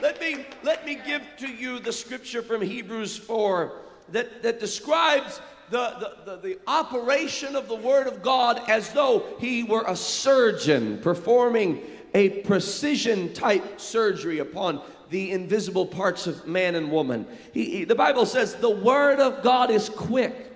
Let 0.00 0.20
me, 0.20 0.46
let 0.62 0.86
me 0.86 0.98
give 1.04 1.22
to 1.38 1.48
you 1.48 1.80
the 1.80 1.92
scripture 1.92 2.42
from 2.42 2.62
Hebrews 2.62 3.16
4 3.16 3.72
that, 4.12 4.42
that 4.44 4.60
describes 4.60 5.40
the, 5.68 6.14
the, 6.24 6.30
the, 6.30 6.36
the, 6.40 6.58
operation 6.68 7.56
of 7.56 7.66
the 7.66 7.74
Word 7.74 8.06
of 8.06 8.22
God 8.22 8.62
as 8.68 8.92
though 8.92 9.24
He 9.40 9.64
were 9.64 9.84
a 9.86 9.96
surgeon 9.96 10.98
performing 10.98 11.82
a 12.14 12.40
precision 12.40 13.32
type 13.34 13.80
surgery 13.80 14.38
upon 14.38 14.80
the 15.10 15.32
invisible 15.32 15.86
parts 15.86 16.28
of 16.28 16.46
man 16.46 16.76
and 16.76 16.90
woman. 16.90 17.26
He, 17.52 17.64
he, 17.64 17.84
the 17.84 17.96
Bible 17.96 18.26
says 18.26 18.54
the 18.54 18.70
Word 18.70 19.18
of 19.18 19.42
God 19.42 19.72
is 19.72 19.88
quick 19.88 20.52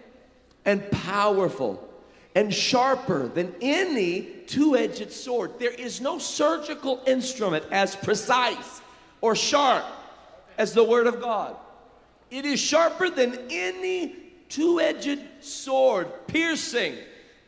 and 0.65 0.89
powerful 0.93 1.89
and 2.35 2.53
sharper 2.53 3.29
than 3.29 3.55
any 3.61 4.23
two 4.47 4.77
edged 4.77 5.13
sword. 5.13 5.59
There 5.59 5.71
is 5.71 6.01
no 6.01 6.19
surgical 6.19 7.01
instrument 7.07 7.65
as 7.71 7.95
precise 7.95 8.81
or 9.21 9.37
sharp 9.37 9.85
as 10.59 10.73
the 10.73 10.85
Word 10.85 11.07
of 11.07 11.21
God. 11.21 11.57
It 12.31 12.45
is 12.45 12.59
sharper 12.59 13.11
than 13.11 13.39
any 13.51 14.17
two 14.49 14.81
edged 14.81 15.21
sword, 15.41 16.09
piercing 16.27 16.95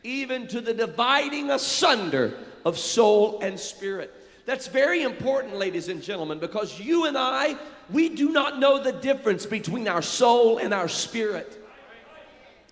even 0.03 0.47
to 0.47 0.61
the 0.61 0.73
dividing 0.73 1.51
asunder 1.51 2.37
of 2.63 2.77
soul 2.77 3.39
and 3.41 3.59
spirit. 3.59 4.13
That's 4.45 4.67
very 4.67 5.03
important, 5.03 5.57
ladies 5.57 5.89
and 5.89 6.01
gentlemen, 6.01 6.39
because 6.39 6.79
you 6.79 7.05
and 7.05 7.17
I, 7.17 7.57
we 7.89 8.07
do 8.07 8.31
not 8.31 8.59
know 8.59 8.81
the 8.81 8.93
difference 8.93 9.45
between 9.45 9.89
our 9.89 10.01
soul 10.01 10.57
and 10.57 10.73
our 10.73 10.87
spirit. 10.87 11.66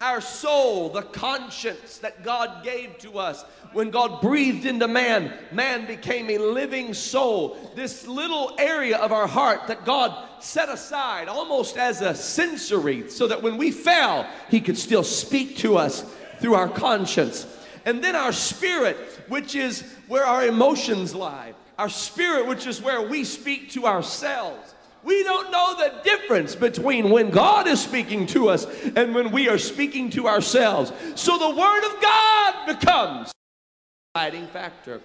Our 0.01 0.19
soul, 0.19 0.89
the 0.89 1.03
conscience 1.03 1.99
that 1.99 2.23
God 2.23 2.65
gave 2.65 2.97
to 2.99 3.17
us 3.17 3.43
when 3.71 3.91
God 3.91 4.21
breathed 4.21 4.65
into 4.65 4.87
man, 4.89 5.33
man 5.51 5.87
became 5.87 6.29
a 6.29 6.37
living 6.37 6.93
soul. 6.93 7.57
This 7.75 8.05
little 8.05 8.55
area 8.59 8.97
of 8.97 9.13
our 9.13 9.27
heart 9.27 9.67
that 9.67 9.85
God 9.85 10.13
set 10.41 10.67
aside 10.67 11.29
almost 11.29 11.77
as 11.77 12.01
a 12.01 12.13
sensory 12.13 13.09
so 13.09 13.27
that 13.27 13.41
when 13.41 13.57
we 13.57 13.71
fell, 13.71 14.29
He 14.49 14.59
could 14.59 14.77
still 14.77 15.03
speak 15.03 15.57
to 15.57 15.77
us 15.77 16.03
through 16.39 16.55
our 16.55 16.69
conscience. 16.69 17.47
And 17.85 18.03
then 18.03 18.15
our 18.17 18.33
spirit, 18.33 18.97
which 19.29 19.55
is 19.55 19.81
where 20.07 20.25
our 20.25 20.45
emotions 20.45 21.15
lie. 21.15 21.53
Our 21.77 21.89
spirit, 21.89 22.47
which 22.47 22.67
is 22.67 22.81
where 22.81 23.01
we 23.01 23.23
speak 23.23 23.71
to 23.71 23.85
ourselves. 23.85 24.74
We 25.05 25.23
don't 25.23 25.51
know 25.51 25.75
the 25.77 26.01
difference 26.03 26.55
between 26.55 27.11
when 27.11 27.29
God 27.29 27.67
is 27.67 27.79
speaking 27.79 28.25
to 28.27 28.49
us 28.49 28.65
and 28.95 29.13
when 29.13 29.31
we 29.31 29.47
are 29.47 29.59
speaking 29.59 30.09
to 30.11 30.27
ourselves. 30.27 30.91
So 31.13 31.37
the 31.37 31.55
Word 31.55 31.85
of 31.85 32.01
God 32.01 32.65
becomes 32.65 33.29
a 33.29 34.19
guiding 34.19 34.47
factor. 34.47 35.01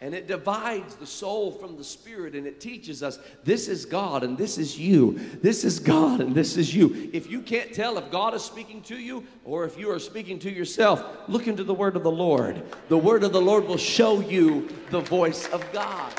And 0.00 0.16
it 0.16 0.26
divides 0.26 0.96
the 0.96 1.06
soul 1.06 1.52
from 1.52 1.76
the 1.76 1.84
spirit 1.84 2.34
and 2.34 2.44
it 2.44 2.60
teaches 2.60 3.04
us 3.04 3.20
this 3.44 3.68
is 3.68 3.84
God 3.84 4.24
and 4.24 4.36
this 4.36 4.58
is 4.58 4.76
you. 4.76 5.20
This 5.40 5.62
is 5.62 5.78
God 5.78 6.20
and 6.20 6.34
this 6.34 6.56
is 6.56 6.74
you. 6.74 7.08
If 7.12 7.30
you 7.30 7.40
can't 7.40 7.72
tell 7.72 7.96
if 7.98 8.10
God 8.10 8.34
is 8.34 8.42
speaking 8.42 8.82
to 8.82 8.98
you 8.98 9.24
or 9.44 9.64
if 9.64 9.78
you 9.78 9.92
are 9.92 10.00
speaking 10.00 10.40
to 10.40 10.50
yourself, 10.50 11.04
look 11.28 11.46
into 11.46 11.62
the 11.62 11.72
word 11.72 11.94
of 11.94 12.02
the 12.02 12.10
Lord. 12.10 12.64
The 12.88 12.98
word 12.98 13.22
of 13.22 13.32
the 13.32 13.40
Lord 13.40 13.64
will 13.64 13.76
show 13.76 14.18
you 14.18 14.68
the 14.90 15.02
voice 15.02 15.46
of 15.50 15.64
God. 15.72 16.12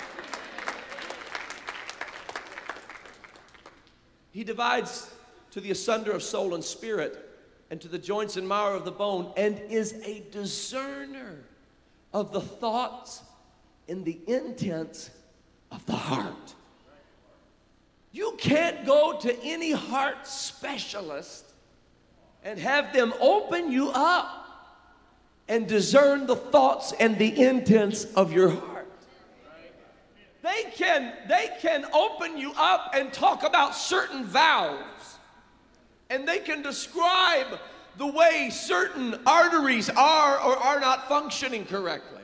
He 4.34 4.43
divides 4.43 5.10
to 5.52 5.62
the 5.62 5.69
asunder 5.69 6.12
of 6.12 6.24
soul 6.24 6.56
and 6.56 6.63
spirit 6.63 7.30
and 7.69 7.80
to 7.82 7.88
the 7.88 8.00
joints 8.00 8.36
and 8.36 8.48
marrow 8.48 8.76
of 8.76 8.84
the 8.84 8.91
bone 8.91 9.32
and 9.38 9.60
is 9.69 9.93
a 10.04 10.24
discerner 10.32 11.43
of 12.12 12.34
the 12.34 12.41
thoughts 12.41 13.22
and 13.88 14.04
the 14.04 14.19
intents 14.28 15.12
of 15.72 15.86
the 15.86 15.93
heart. 15.93 16.56
You 18.12 18.34
can't 18.39 18.86
go 18.86 19.19
to 19.19 19.39
any 19.43 19.72
heart 19.72 20.28
specialist 20.28 21.46
and 22.43 22.58
have 22.60 22.91
them 22.91 23.13
open 23.19 23.72
you 23.72 23.89
up 23.93 24.39
and 25.48 25.67
discern 25.67 26.26
the 26.26 26.36
thoughts 26.36 26.91
and 27.00 27.19
the 27.19 27.39
intents 27.39 28.06
of 28.15 28.34
your 28.34 28.50
heart. 28.50 28.72
They 30.43 30.65
can, 30.75 31.13
they 31.29 31.49
can 31.62 31.86
open 31.93 32.38
you 32.38 32.51
up 32.58 32.91
and 32.93 33.13
talk 33.13 33.43
about 33.43 33.75
certain 33.75 34.25
valves, 34.25 35.17
and 36.10 36.27
they 36.27 36.39
can 36.39 36.62
describe 36.62 37.47
the 37.97 38.08
way 38.08 38.49
certain 38.51 39.15
arteries 39.25 39.89
are 39.89 40.38
or 40.39 40.58
are 40.58 40.82
not 40.82 41.08
functioning 41.08 41.63
correctly. 41.65 42.21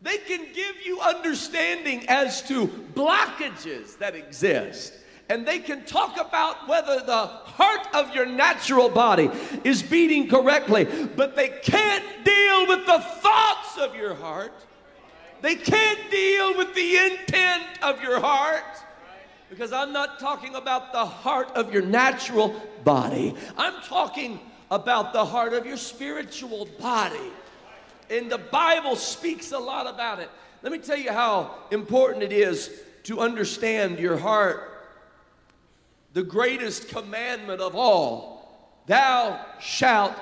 They 0.00 0.18
can 0.18 0.46
give 0.54 0.86
you 0.86 1.00
understanding 1.00 2.08
as 2.08 2.40
to 2.48 2.66
blockages 2.66 3.98
that 3.98 4.14
exist. 4.14 4.94
And 5.28 5.46
they 5.46 5.58
can 5.58 5.84
talk 5.84 6.18
about 6.20 6.68
whether 6.68 7.00
the 7.00 7.26
heart 7.26 7.86
of 7.94 8.14
your 8.14 8.26
natural 8.26 8.88
body 8.88 9.30
is 9.64 9.82
beating 9.82 10.28
correctly, 10.28 10.84
but 11.16 11.36
they 11.36 11.48
can't 11.48 12.04
deal 12.24 12.66
with 12.68 12.86
the 12.86 13.00
thoughts 13.00 13.78
of 13.78 13.94
your 13.94 14.14
heart. 14.14 14.52
They 15.44 15.56
can't 15.56 16.10
deal 16.10 16.56
with 16.56 16.74
the 16.74 16.96
intent 16.96 17.64
of 17.82 18.00
your 18.00 18.18
heart. 18.18 18.64
Because 19.50 19.74
I'm 19.74 19.92
not 19.92 20.18
talking 20.18 20.54
about 20.54 20.90
the 20.94 21.04
heart 21.04 21.50
of 21.54 21.70
your 21.70 21.82
natural 21.82 22.58
body, 22.82 23.34
I'm 23.58 23.74
talking 23.82 24.40
about 24.70 25.12
the 25.12 25.22
heart 25.22 25.52
of 25.52 25.66
your 25.66 25.76
spiritual 25.76 26.66
body. 26.80 27.30
And 28.08 28.32
the 28.32 28.38
Bible 28.38 28.96
speaks 28.96 29.52
a 29.52 29.58
lot 29.58 29.86
about 29.86 30.18
it. 30.18 30.30
Let 30.62 30.72
me 30.72 30.78
tell 30.78 30.96
you 30.96 31.12
how 31.12 31.54
important 31.70 32.22
it 32.22 32.32
is 32.32 32.80
to 33.02 33.20
understand 33.20 33.98
your 33.98 34.16
heart. 34.16 34.96
The 36.14 36.22
greatest 36.22 36.88
commandment 36.88 37.60
of 37.60 37.76
all 37.76 38.80
thou 38.86 39.44
shalt 39.60 40.14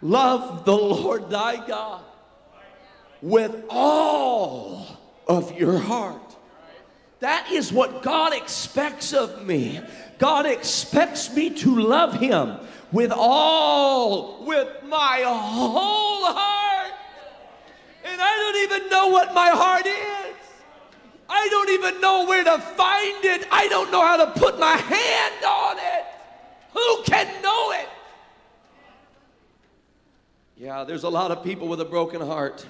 love 0.00 0.64
the 0.64 0.74
Lord 0.74 1.28
thy 1.28 1.56
God 1.66 2.04
with 3.22 3.64
all 3.70 4.86
of 5.26 5.56
your 5.58 5.78
heart. 5.78 6.20
That 7.20 7.52
is 7.52 7.72
what 7.72 8.02
God 8.02 8.34
expects 8.34 9.12
of 9.12 9.46
me. 9.46 9.80
God 10.18 10.44
expects 10.44 11.32
me 11.34 11.50
to 11.50 11.80
love 11.80 12.14
Him 12.14 12.58
with 12.90 13.12
all, 13.14 14.44
with 14.44 14.68
my 14.84 15.22
whole 15.24 16.24
heart. 16.24 16.92
And 18.04 18.20
I 18.20 18.36
don't 18.36 18.64
even 18.64 18.90
know 18.90 19.08
what 19.08 19.32
my 19.32 19.50
heart 19.50 19.86
is. 19.86 20.36
I 21.28 21.48
don't 21.48 21.70
even 21.70 22.00
know 22.00 22.26
where 22.26 22.44
to 22.44 22.58
find 22.58 23.24
it. 23.24 23.46
I 23.50 23.68
don't 23.68 23.90
know 23.92 24.04
how 24.04 24.24
to 24.24 24.38
put 24.38 24.58
my 24.58 24.76
hand 24.76 25.44
on 25.44 25.78
it. 25.78 26.04
Who 26.72 27.02
can 27.04 27.42
know 27.42 27.72
it? 27.72 27.88
Yeah, 30.56 30.84
there's 30.84 31.04
a 31.04 31.08
lot 31.08 31.30
of 31.30 31.42
people 31.42 31.68
with 31.68 31.80
a 31.80 31.84
broken 31.84 32.20
heart. 32.20 32.66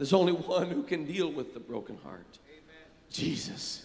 There's 0.00 0.14
only 0.14 0.32
one 0.32 0.70
who 0.70 0.82
can 0.82 1.04
deal 1.04 1.30
with 1.30 1.52
the 1.52 1.60
broken 1.60 1.98
heart. 2.02 2.38
Amen. 2.48 2.88
Jesus 3.10 3.84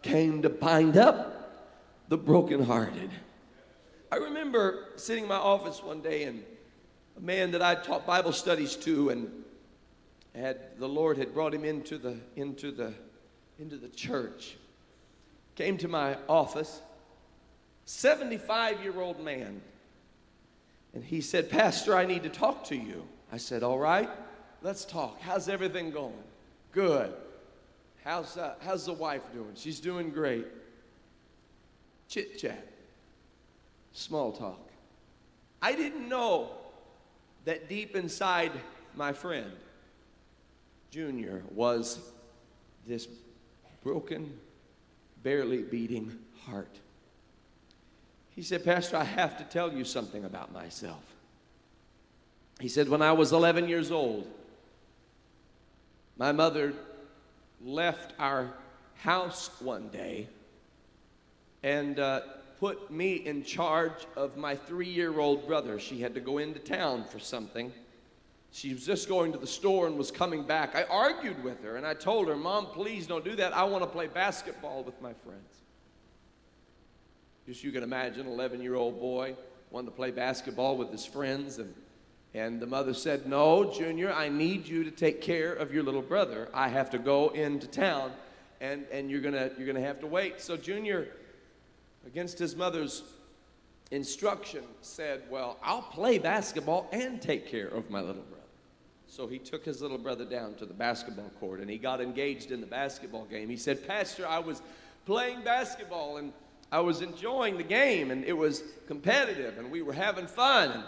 came 0.00 0.40
to 0.40 0.48
bind 0.48 0.96
up 0.96 1.68
the 2.08 2.16
brokenhearted. 2.16 3.10
I 4.10 4.16
remember 4.16 4.86
sitting 4.96 5.24
in 5.24 5.28
my 5.28 5.36
office 5.36 5.82
one 5.82 6.00
day 6.00 6.22
and 6.22 6.42
a 7.18 7.20
man 7.20 7.50
that 7.50 7.60
I 7.60 7.74
taught 7.74 8.06
Bible 8.06 8.32
studies 8.32 8.76
to 8.76 9.10
and 9.10 9.30
had 10.34 10.78
the 10.78 10.88
Lord 10.88 11.18
had 11.18 11.34
brought 11.34 11.52
him 11.52 11.66
into 11.66 11.98
the 11.98 12.16
into 12.34 12.72
the 12.72 12.94
into 13.58 13.76
the 13.76 13.88
church. 13.88 14.56
Came 15.54 15.76
to 15.76 15.88
my 15.88 16.16
office, 16.30 16.80
75 17.84 18.82
year 18.82 18.98
old 19.02 19.22
man. 19.22 19.60
And 20.94 21.04
he 21.04 21.20
said, 21.20 21.50
Pastor, 21.50 21.94
I 21.94 22.06
need 22.06 22.22
to 22.22 22.30
talk 22.30 22.64
to 22.68 22.74
you. 22.74 23.06
I 23.30 23.36
said, 23.36 23.62
All 23.62 23.78
right, 23.78 24.08
let's 24.66 24.84
talk. 24.84 25.20
How's 25.20 25.48
everything 25.48 25.92
going? 25.92 26.24
Good. 26.72 27.14
How's, 28.02 28.36
uh, 28.36 28.56
how's 28.64 28.84
the 28.84 28.92
wife 28.92 29.22
doing? 29.32 29.52
She's 29.54 29.78
doing 29.78 30.10
great. 30.10 30.44
Chit 32.08 32.36
chat, 32.36 32.66
small 33.92 34.32
talk. 34.32 34.68
I 35.62 35.76
didn't 35.76 36.08
know 36.08 36.50
that 37.44 37.68
deep 37.68 37.94
inside 37.94 38.50
my 38.96 39.12
friend, 39.12 39.52
Junior 40.90 41.44
was 41.54 42.00
this 42.88 43.06
broken, 43.84 44.36
barely 45.22 45.62
beating 45.62 46.18
heart. 46.44 46.76
He 48.30 48.42
said, 48.42 48.64
Pastor, 48.64 48.96
I 48.96 49.04
have 49.04 49.38
to 49.38 49.44
tell 49.44 49.72
you 49.72 49.84
something 49.84 50.24
about 50.24 50.52
myself. 50.52 51.04
He 52.58 52.68
said, 52.68 52.88
When 52.88 53.02
I 53.02 53.12
was 53.12 53.32
11 53.32 53.68
years 53.68 53.92
old, 53.92 54.26
my 56.16 56.32
mother 56.32 56.72
left 57.62 58.14
our 58.18 58.52
house 58.94 59.50
one 59.60 59.88
day 59.88 60.28
and 61.62 61.98
uh, 61.98 62.20
put 62.58 62.90
me 62.90 63.14
in 63.14 63.44
charge 63.44 64.06
of 64.16 64.36
my 64.36 64.54
three 64.54 64.88
year 64.88 65.18
old 65.18 65.46
brother. 65.46 65.78
She 65.78 66.00
had 66.00 66.14
to 66.14 66.20
go 66.20 66.38
into 66.38 66.58
town 66.58 67.04
for 67.04 67.18
something. 67.18 67.72
She 68.52 68.72
was 68.72 68.86
just 68.86 69.08
going 69.08 69.32
to 69.32 69.38
the 69.38 69.46
store 69.46 69.86
and 69.86 69.98
was 69.98 70.10
coming 70.10 70.42
back. 70.42 70.74
I 70.74 70.84
argued 70.84 71.42
with 71.44 71.62
her 71.62 71.76
and 71.76 71.86
I 71.86 71.94
told 71.94 72.28
her, 72.28 72.36
Mom, 72.36 72.66
please 72.66 73.06
don't 73.06 73.24
do 73.24 73.36
that. 73.36 73.54
I 73.54 73.64
want 73.64 73.84
to 73.84 73.90
play 73.90 74.06
basketball 74.06 74.82
with 74.82 75.00
my 75.02 75.12
friends. 75.12 75.60
Just 77.46 77.62
you 77.62 77.70
can 77.70 77.82
imagine, 77.82 78.26
11 78.26 78.62
year 78.62 78.74
old 78.74 78.98
boy 78.98 79.36
wanting 79.70 79.90
to 79.90 79.96
play 79.96 80.10
basketball 80.10 80.76
with 80.76 80.90
his 80.90 81.04
friends. 81.04 81.58
And, 81.58 81.74
and 82.36 82.60
the 82.60 82.66
mother 82.66 82.92
said, 82.92 83.26
No, 83.26 83.72
Junior, 83.72 84.12
I 84.12 84.28
need 84.28 84.68
you 84.68 84.84
to 84.84 84.90
take 84.90 85.22
care 85.22 85.54
of 85.54 85.72
your 85.72 85.82
little 85.82 86.02
brother. 86.02 86.50
I 86.52 86.68
have 86.68 86.90
to 86.90 86.98
go 86.98 87.30
into 87.30 87.66
town 87.66 88.12
and, 88.60 88.84
and 88.92 89.10
you're 89.10 89.22
going 89.22 89.34
you're 89.58 89.72
to 89.72 89.80
have 89.80 90.00
to 90.00 90.06
wait. 90.06 90.42
So, 90.42 90.56
Junior, 90.58 91.08
against 92.06 92.38
his 92.38 92.54
mother's 92.54 93.04
instruction, 93.90 94.64
said, 94.82 95.22
Well, 95.30 95.56
I'll 95.62 95.80
play 95.80 96.18
basketball 96.18 96.88
and 96.92 97.22
take 97.22 97.48
care 97.48 97.68
of 97.68 97.88
my 97.88 98.00
little 98.00 98.22
brother. 98.22 98.42
So 99.06 99.26
he 99.26 99.38
took 99.38 99.64
his 99.64 99.80
little 99.80 99.96
brother 99.96 100.26
down 100.26 100.56
to 100.56 100.66
the 100.66 100.74
basketball 100.74 101.30
court 101.40 101.60
and 101.60 101.70
he 101.70 101.78
got 101.78 102.02
engaged 102.02 102.50
in 102.50 102.60
the 102.60 102.66
basketball 102.66 103.24
game. 103.24 103.48
He 103.48 103.56
said, 103.56 103.86
Pastor, 103.88 104.26
I 104.26 104.40
was 104.40 104.60
playing 105.06 105.42
basketball 105.42 106.18
and 106.18 106.34
I 106.70 106.80
was 106.80 107.00
enjoying 107.00 107.56
the 107.56 107.62
game 107.62 108.10
and 108.10 108.24
it 108.24 108.36
was 108.36 108.62
competitive 108.86 109.56
and 109.56 109.70
we 109.70 109.80
were 109.80 109.94
having 109.94 110.26
fun. 110.26 110.84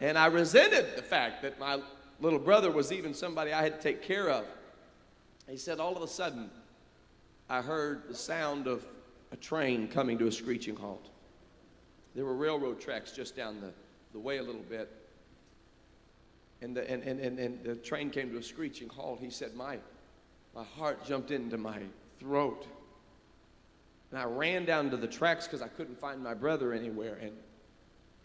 And, 0.00 0.16
I 0.16 0.26
resented 0.26 0.96
the 0.96 1.02
fact 1.02 1.42
that 1.42 1.58
my 1.58 1.80
little 2.20 2.38
brother 2.38 2.70
was 2.70 2.92
even 2.92 3.14
somebody 3.14 3.52
I 3.52 3.62
had 3.62 3.80
to 3.80 3.80
take 3.80 4.02
care 4.02 4.28
of. 4.30 4.44
He 5.48 5.56
said, 5.56 5.80
All 5.80 5.96
of 5.96 6.02
a 6.02 6.08
sudden, 6.08 6.50
I 7.48 7.62
heard 7.62 8.08
the 8.08 8.14
sound 8.14 8.66
of 8.66 8.86
a 9.32 9.36
train 9.36 9.88
coming 9.88 10.18
to 10.18 10.26
a 10.26 10.32
screeching 10.32 10.76
halt. 10.76 11.08
There 12.14 12.24
were 12.24 12.34
railroad 12.34 12.80
tracks 12.80 13.12
just 13.12 13.36
down 13.36 13.60
the, 13.60 13.72
the 14.12 14.18
way 14.18 14.38
a 14.38 14.42
little 14.42 14.64
bit 14.68 14.90
and 16.60 16.76
the, 16.76 16.90
and, 16.90 17.02
and, 17.02 17.20
and, 17.20 17.38
and 17.38 17.64
the 17.64 17.76
train 17.76 18.10
came 18.10 18.30
to 18.30 18.38
a 18.38 18.42
screeching 18.42 18.88
halt, 18.88 19.20
he 19.20 19.30
said, 19.30 19.54
my, 19.54 19.78
my 20.54 20.64
heart 20.64 21.04
jumped 21.04 21.30
into 21.30 21.56
my 21.56 21.78
throat. 22.18 22.66
And 24.10 24.18
I 24.18 24.24
ran 24.24 24.64
down 24.64 24.90
to 24.90 24.96
the 24.96 25.06
tracks 25.06 25.46
because 25.46 25.62
I 25.62 25.68
couldn't 25.68 26.00
find 26.00 26.22
my 26.22 26.34
brother 26.34 26.72
anywhere. 26.72 27.18
And, 27.20 27.32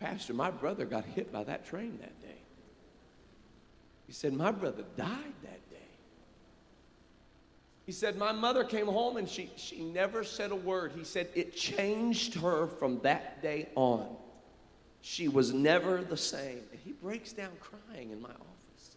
Pastor, 0.03 0.33
my 0.33 0.51
brother 0.51 0.83
got 0.83 1.05
hit 1.05 1.31
by 1.31 1.45
that 1.45 1.65
train 1.65 1.97
that 2.01 2.21
day. 2.21 2.41
He 4.05 4.11
said, 4.11 4.33
My 4.33 4.51
brother 4.51 4.83
died 4.97 5.33
that 5.43 5.69
day. 5.69 5.77
He 7.85 7.93
said, 7.93 8.17
My 8.17 8.33
mother 8.33 8.65
came 8.65 8.87
home 8.87 9.15
and 9.15 9.29
she, 9.29 9.49
she 9.55 9.81
never 9.81 10.25
said 10.25 10.51
a 10.51 10.57
word. 10.57 10.91
He 10.93 11.05
said, 11.05 11.29
It 11.35 11.55
changed 11.55 12.33
her 12.35 12.67
from 12.67 12.99
that 13.03 13.41
day 13.41 13.69
on. 13.75 14.13
She 14.99 15.29
was 15.29 15.53
never 15.53 16.01
the 16.01 16.17
same. 16.17 16.59
And 16.73 16.81
he 16.83 16.91
breaks 16.91 17.31
down 17.31 17.51
crying 17.61 18.11
in 18.11 18.21
my 18.21 18.27
office. 18.27 18.95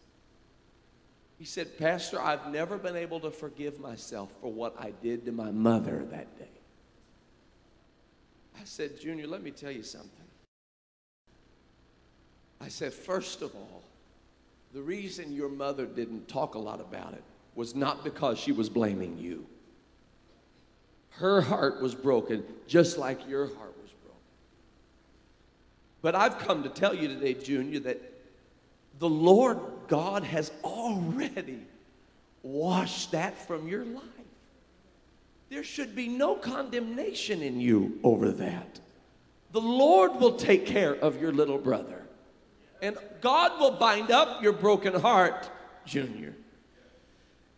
He 1.38 1.45
said, 1.45 1.79
Pastor, 1.79 2.21
I've 2.21 2.51
never 2.51 2.79
been 2.79 2.97
able 2.97 3.21
to 3.21 3.31
forgive 3.31 3.79
myself 3.79 4.33
for 4.40 4.53
what 4.53 4.75
I 4.77 4.92
did 5.05 5.25
to 5.27 5.33
my 5.33 5.53
mother 5.53 6.05
that 6.11 6.37
day. 6.37 6.49
I 8.61 8.64
said, 8.64 9.01
Junior, 9.01 9.29
let 9.29 9.45
me 9.45 9.53
tell 9.53 9.71
you 9.71 9.85
something. 9.85 10.25
I 12.61 12.69
said, 12.69 12.92
first 12.92 13.42
of 13.42 13.55
all, 13.55 13.83
the 14.73 14.83
reason 14.83 15.35
your 15.35 15.49
mother 15.49 15.87
didn't 15.87 16.29
talk 16.29 16.55
a 16.55 16.59
lot 16.59 16.81
about 16.81 17.12
it 17.14 17.23
was 17.55 17.75
not 17.75 18.05
because 18.05 18.38
she 18.38 18.53
was 18.53 18.69
blaming 18.69 19.19
you. 19.19 19.47
Her 21.11 21.40
heart 21.40 21.81
was 21.81 21.95
broken 21.95 22.45
just 22.66 22.99
like 22.99 23.27
your 23.27 23.47
heart 23.47 23.75
was 23.83 23.90
broken. 24.03 24.21
But 26.03 26.14
I've 26.14 26.38
come 26.38 26.62
to 26.62 26.69
tell 26.69 26.95
you 26.95 27.09
today, 27.09 27.35
Junior, 27.35 27.81
that 27.81 28.01
the 28.99 29.09
Lord 29.09 29.59
God 29.88 30.25
has 30.25 30.51
already 30.62 31.61
washed 32.42 33.12
that 33.12 33.37
from 33.47 33.66
your 33.66 33.85
life. 33.85 34.03
There 35.49 35.64
should 35.64 35.95
be 35.95 36.09
no 36.09 36.35
condemnation 36.35 37.40
in 37.40 37.61
you 37.61 37.99
over 38.03 38.31
that. 38.33 38.81
The 39.53 39.61
Lord 39.61 40.16
will 40.16 40.37
take 40.37 40.66
care 40.66 40.95
of 40.95 41.21
your 41.21 41.33
little 41.33 41.59
brother. 41.59 41.95
And 42.82 42.96
God 43.20 43.58
will 43.58 43.72
bind 43.72 44.10
up 44.10 44.42
your 44.42 44.52
broken 44.52 44.94
heart, 44.94 45.50
Junior. 45.84 46.34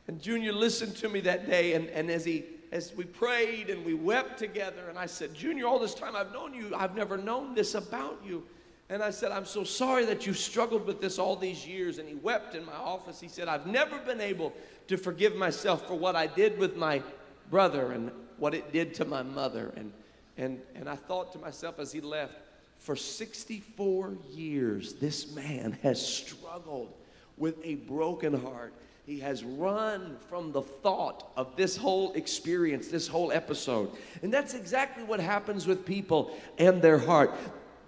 And 0.07 0.21
Junior 0.23 0.53
listened 0.53 0.97
to 0.97 1.09
me 1.09 1.21
that 1.21 1.47
day, 1.47 1.75
and, 1.75 1.89
and 1.89 2.11
as 2.11 2.25
he 2.25 2.45
as 2.71 2.95
we 2.95 3.05
prayed 3.05 3.71
and 3.71 3.85
we 3.85 3.95
wept 3.95 4.39
together, 4.39 4.89
and 4.89 4.99
I 4.99 5.07
said, 5.07 5.35
Junior, 5.35 5.67
all 5.67 5.79
this 5.79 5.95
time 5.95 6.15
I've 6.15 6.33
known 6.33 6.55
you, 6.55 6.73
I've 6.77 6.95
never 6.95 7.17
known 7.17 7.55
this 7.55 7.75
about 7.75 8.21
you. 8.25 8.45
And 8.91 9.03
I 9.03 9.11
said, 9.11 9.33
I'm 9.33 9.45
so 9.45 9.65
sorry 9.65 10.07
that 10.07 10.27
you 10.27 10.33
struggled 10.33 10.87
with 10.87 11.01
this 11.01 11.19
all 11.19 11.37
these 11.37 11.67
years. 11.67 11.99
And 11.99 12.09
he 12.09 12.15
wept 12.15 12.55
in 12.55 12.65
my 12.65 12.73
office. 12.73 13.21
He 13.21 13.29
said, 13.29 13.47
I've 13.47 13.67
never 13.67 13.99
been 13.99 14.21
able 14.21 14.55
to 14.89 14.97
forgive 14.97 15.37
myself 15.37 15.87
for 15.87 15.95
what 15.95 16.17
I 16.17 16.27
did 16.27 16.59
with 16.59 16.75
my 16.77 17.03
brother 17.51 17.93
and 17.93 18.11
what 18.39 18.55
it 18.55 18.73
did 18.73 18.95
to 18.95 19.05
my 19.05 19.23
mother. 19.23 19.73
And, 19.77 19.93
and, 20.39 20.61
and 20.75 20.89
I 20.89 20.97
thought 20.97 21.33
to 21.33 21.39
myself 21.39 21.79
as 21.79 21.93
he 21.93 22.01
left, 22.01 22.35
for 22.79 22.97
64 22.97 24.17
years, 24.31 24.95
this 24.95 25.35
man 25.35 25.79
has 25.83 26.05
struggled 26.05 26.93
with 27.37 27.57
a 27.65 27.75
broken 27.75 28.35
heart. 28.41 28.73
He 29.07 29.21
has 29.21 29.43
run 29.43 30.17
from 30.29 30.53
the 30.53 30.63
thought 30.63 31.31
of 31.37 31.57
this 31.57 31.77
whole 31.77 32.13
experience, 32.13 32.89
this 32.89 33.09
whole 33.09 33.33
episode. 33.33 33.91
And 34.23 34.33
that's 34.33 34.55
exactly 34.55 35.03
what 35.03 35.21
happens 35.21 35.67
with 35.67 35.87
people 35.87 36.37
and 36.59 36.83
their 36.83 36.99
heart. 36.99 37.33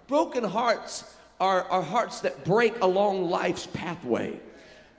Broken 0.07 0.45
hearts 0.45 1.05
are, 1.39 1.65
are 1.65 1.83
hearts 1.83 2.21
that 2.21 2.45
break 2.45 2.81
along 2.81 3.29
life's 3.29 3.67
pathway. 3.67 4.41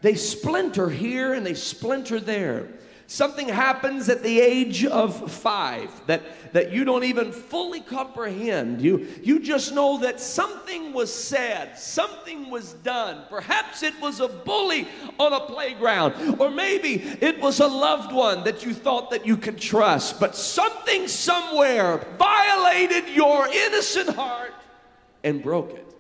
They 0.02 0.16
splinter 0.16 0.90
here 0.90 1.34
and 1.34 1.46
they 1.46 1.54
splinter 1.54 2.20
there. 2.20 2.68
Something 3.12 3.50
happens 3.50 4.08
at 4.08 4.24
the 4.24 4.40
age 4.40 4.86
of 4.86 5.30
five 5.30 5.90
that, 6.08 6.54
that 6.54 6.72
you 6.72 6.86
don't 6.86 7.04
even 7.04 7.34
fully 7.34 7.82
comprehend. 7.82 8.82
You, 8.82 9.06
you 9.22 9.42
just 9.42 9.74
know 9.74 9.98
that 9.98 10.22
something 10.22 10.94
was 10.94 11.14
said, 11.14 11.78
something 11.78 12.50
was 12.50 12.72
done. 12.72 13.26
Perhaps 13.30 13.84
it 13.84 14.00
was 14.00 14.22
a 14.22 14.30
bully 14.30 14.88
on 15.20 15.34
a 15.34 15.42
playground, 15.42 16.40
or 16.40 16.50
maybe 16.50 17.04
it 17.20 17.42
was 17.42 17.60
a 17.60 17.68
loved 17.68 18.14
one 18.14 18.46
that 18.46 18.66
you 18.66 18.74
thought 18.74 19.10
that 19.12 19.26
you 19.26 19.36
could 19.36 19.58
trust, 19.58 20.18
but 20.18 20.34
something 20.34 21.10
somewhere 21.10 21.98
violated 22.18 23.10
your 23.10 23.46
innocent 23.46 24.16
heart 24.16 24.54
and 25.22 25.44
broke 25.44 25.72
it, 25.72 25.96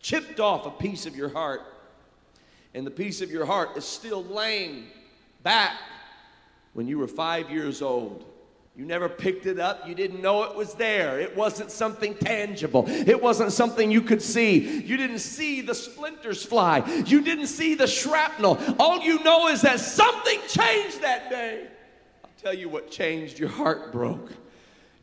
chipped 0.00 0.40
off 0.40 0.66
a 0.66 0.82
piece 0.82 1.06
of 1.06 1.14
your 1.14 1.28
heart. 1.28 1.60
And 2.74 2.84
the 2.84 2.90
piece 2.90 3.20
of 3.20 3.30
your 3.30 3.46
heart 3.46 3.76
is 3.76 3.84
still 3.84 4.24
laying 4.24 4.88
back 5.44 5.74
when 6.72 6.86
you 6.86 6.98
were 6.98 7.08
five 7.08 7.50
years 7.50 7.82
old. 7.82 8.24
You 8.76 8.84
never 8.84 9.08
picked 9.08 9.46
it 9.46 9.58
up. 9.58 9.88
You 9.88 9.94
didn't 9.96 10.22
know 10.22 10.44
it 10.44 10.54
was 10.54 10.74
there. 10.74 11.18
It 11.18 11.36
wasn't 11.36 11.72
something 11.72 12.14
tangible. 12.14 12.84
It 12.86 13.20
wasn't 13.20 13.52
something 13.52 13.90
you 13.90 14.02
could 14.02 14.22
see. 14.22 14.82
You 14.82 14.96
didn't 14.96 15.18
see 15.18 15.62
the 15.62 15.74
splinters 15.74 16.44
fly. 16.44 16.84
You 17.04 17.22
didn't 17.22 17.48
see 17.48 17.74
the 17.74 17.88
shrapnel. 17.88 18.56
All 18.78 19.00
you 19.00 19.22
know 19.24 19.48
is 19.48 19.62
that 19.62 19.80
something 19.80 20.38
changed 20.46 21.02
that 21.02 21.28
day. 21.28 21.66
I'll 22.24 22.30
tell 22.40 22.54
you 22.54 22.68
what 22.68 22.88
changed. 22.88 23.40
Your 23.40 23.48
heart 23.48 23.90
broke 23.90 24.30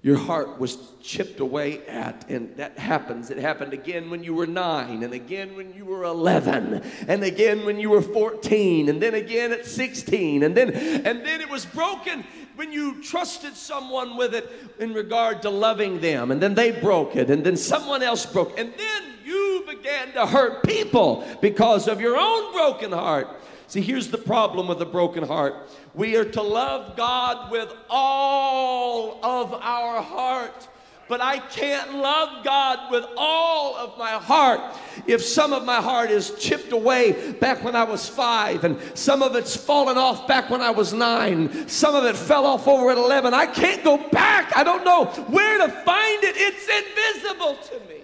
your 0.05 0.17
heart 0.17 0.59
was 0.59 0.77
chipped 1.01 1.39
away 1.39 1.83
at. 1.87 2.29
And 2.29 2.55
that 2.57 2.77
happens. 2.77 3.31
It 3.31 3.39
happened 3.39 3.73
again 3.73 4.11
when 4.11 4.23
you 4.23 4.35
were 4.35 4.45
nine, 4.45 5.01
and 5.01 5.15
again 5.15 5.55
when 5.55 5.73
you 5.73 5.83
were 5.83 6.03
11, 6.03 6.83
and 7.07 7.23
again 7.23 7.65
when 7.65 7.79
you 7.79 7.89
were 7.89 8.03
14, 8.03 8.87
and 8.87 9.01
then 9.01 9.15
again 9.15 9.51
at 9.51 9.65
16. 9.65 10.43
And 10.43 10.55
then, 10.55 10.69
and 10.69 11.25
then 11.25 11.41
it 11.41 11.49
was 11.49 11.65
broken 11.65 12.23
when 12.55 12.71
you 12.71 13.01
trusted 13.01 13.55
someone 13.55 14.15
with 14.15 14.35
it 14.35 14.47
in 14.77 14.93
regard 14.93 15.41
to 15.41 15.49
loving 15.49 15.99
them. 16.01 16.29
And 16.29 16.39
then 16.39 16.53
they 16.53 16.69
broke 16.69 17.15
it, 17.15 17.31
and 17.31 17.43
then 17.43 17.57
someone 17.57 18.03
else 18.03 18.27
broke. 18.27 18.59
And 18.59 18.71
then 18.77 19.03
you 19.25 19.63
began 19.67 20.11
to 20.11 20.27
hurt 20.27 20.61
people 20.63 21.27
because 21.41 21.87
of 21.87 21.99
your 21.99 22.15
own 22.15 22.53
broken 22.53 22.91
heart. 22.91 23.27
See, 23.67 23.81
here's 23.81 24.09
the 24.09 24.17
problem 24.17 24.67
with 24.67 24.81
a 24.81 24.85
broken 24.85 25.27
heart 25.27 25.69
we 25.93 26.15
are 26.17 26.25
to 26.25 26.41
love 26.41 26.95
God 26.95 27.51
with 27.51 27.73
all 27.89 29.23
of 29.23 29.53
our 29.53 30.01
heart. 30.01 30.67
But 31.07 31.21
I 31.21 31.37
can't 31.37 31.97
love 31.97 32.43
God 32.43 32.91
with 32.91 33.05
all 33.15 33.75
of 33.75 33.95
my 33.97 34.13
heart 34.13 34.59
if 35.05 35.23
some 35.23 35.53
of 35.53 35.63
my 35.63 35.79
heart 35.79 36.09
is 36.09 36.31
chipped 36.39 36.71
away 36.71 37.33
back 37.33 37.63
when 37.63 37.75
I 37.75 37.83
was 37.83 38.09
five, 38.09 38.63
and 38.63 38.79
some 38.95 39.21
of 39.21 39.35
it's 39.35 39.55
fallen 39.55 39.99
off 39.99 40.27
back 40.27 40.49
when 40.49 40.61
I 40.61 40.71
was 40.71 40.93
nine, 40.93 41.69
some 41.69 41.93
of 41.93 42.05
it 42.05 42.15
fell 42.15 42.47
off 42.47 42.67
over 42.67 42.89
at 42.89 42.97
11. 42.97 43.35
I 43.35 43.45
can't 43.45 43.83
go 43.83 43.97
back. 44.09 44.57
I 44.57 44.63
don't 44.63 44.83
know 44.83 45.05
where 45.27 45.59
to 45.59 45.69
find 45.69 46.23
it. 46.23 46.35
It's 46.37 46.67
invisible 46.67 47.55
to 47.55 47.87
me. 47.87 47.94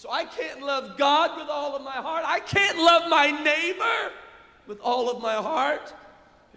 So 0.00 0.10
I 0.10 0.24
can't 0.24 0.62
love 0.62 0.96
God 0.96 1.38
with 1.38 1.50
all 1.50 1.76
of 1.76 1.82
my 1.82 1.90
heart. 1.90 2.24
I 2.26 2.40
can't 2.40 2.78
love 2.78 3.10
my 3.10 3.30
neighbor 3.30 4.12
with 4.66 4.80
all 4.80 5.10
of 5.10 5.20
my 5.20 5.34
heart 5.34 5.92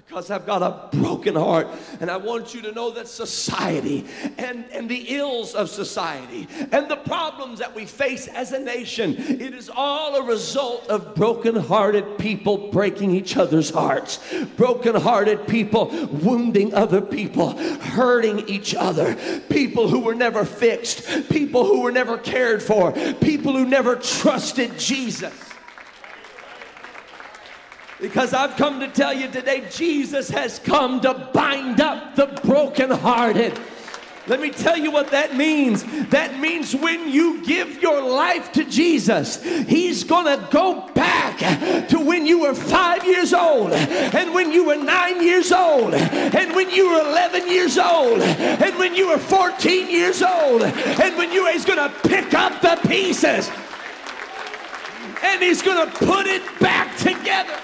because 0.08 0.30
I've 0.30 0.46
got 0.46 0.62
a 0.62 0.96
broken 0.98 1.36
heart. 1.36 1.68
And 2.00 2.12
I 2.12 2.18
want 2.18 2.54
you 2.54 2.62
to 2.64 2.72
know 2.72 2.92
that 2.92 3.08
society 3.08 4.06
and, 4.38 4.66
and 4.72 4.90
the 4.90 5.16
ills 5.16 5.56
of 5.56 5.70
society 5.70 6.48
and 6.72 6.90
the 6.90 6.98
problems 6.98 7.60
that 7.60 7.74
we 7.74 7.86
face 7.86 8.28
as 8.28 8.52
a 8.52 8.60
nation, 8.60 9.16
it 9.18 9.54
is 9.54 9.72
all 9.74 10.16
a 10.16 10.24
result 10.24 10.88
of 10.88 11.16
broken-hearted 11.16 12.18
people 12.18 12.70
breaking 12.70 13.12
each 13.12 13.38
other's 13.38 13.70
hearts, 13.70 14.20
broken-hearted 14.58 15.48
people 15.48 15.88
wounding 16.08 16.74
other 16.74 17.02
people, 17.02 17.58
hurting 17.80 18.48
each 18.48 18.76
other, 18.76 19.16
people 19.50 19.88
who 19.88 20.00
were 20.00 20.16
never 20.16 20.46
fixed, 20.46 21.30
people 21.30 21.66
who 21.66 21.82
were 21.82 21.92
never 21.92 22.18
cared 22.18 22.62
for, 22.62 22.92
people 22.92 23.54
who 23.54 23.66
never 23.66 23.96
trusted 23.96 24.78
Jesus. 24.78 25.53
Because 28.04 28.34
I've 28.34 28.58
come 28.58 28.82
to 28.82 28.90
tell 28.90 29.14
you 29.14 29.30
today, 29.30 29.64
Jesus 29.72 30.30
has 30.32 30.60
come 30.60 31.00
to 31.00 31.14
bind 31.34 31.80
up 31.80 32.18
the 32.18 32.26
brokenhearted. 32.44 33.58
Let 34.28 34.42
me 34.42 34.50
tell 34.50 34.78
you 34.78 34.92
what 34.92 35.12
that 35.12 35.38
means. 35.38 35.86
That 36.10 36.38
means 36.38 36.76
when 36.76 37.10
you 37.10 37.42
give 37.46 37.82
your 37.82 38.02
life 38.02 38.52
to 38.54 38.66
Jesus, 38.66 39.42
He's 39.42 40.04
gonna 40.04 40.50
go 40.52 40.90
back 40.90 41.38
to 41.88 41.98
when 41.98 42.26
you 42.26 42.42
were 42.42 42.54
five 42.54 43.06
years 43.06 43.34
old, 43.34 43.72
and 43.72 44.34
when 44.34 44.52
you 44.52 44.66
were 44.66 44.76
nine 44.76 45.24
years 45.24 45.54
old, 45.54 45.94
and 45.94 46.54
when 46.54 46.72
you 46.72 46.90
were 46.92 47.10
11 47.10 47.50
years 47.50 47.78
old, 47.78 48.22
and 48.22 48.78
when 48.78 48.94
you 48.96 49.08
were 49.08 49.18
14 49.18 49.90
years 49.90 50.22
old, 50.22 50.62
and 50.64 51.16
when 51.16 51.32
you, 51.32 51.50
He's 51.54 51.64
gonna 51.64 51.94
pick 52.04 52.34
up 52.34 52.60
the 52.60 52.78
pieces 52.86 53.50
and 55.24 55.42
He's 55.42 55.62
gonna 55.62 55.90
put 55.90 56.28
it 56.28 56.44
back 56.60 56.98
together. 56.98 57.58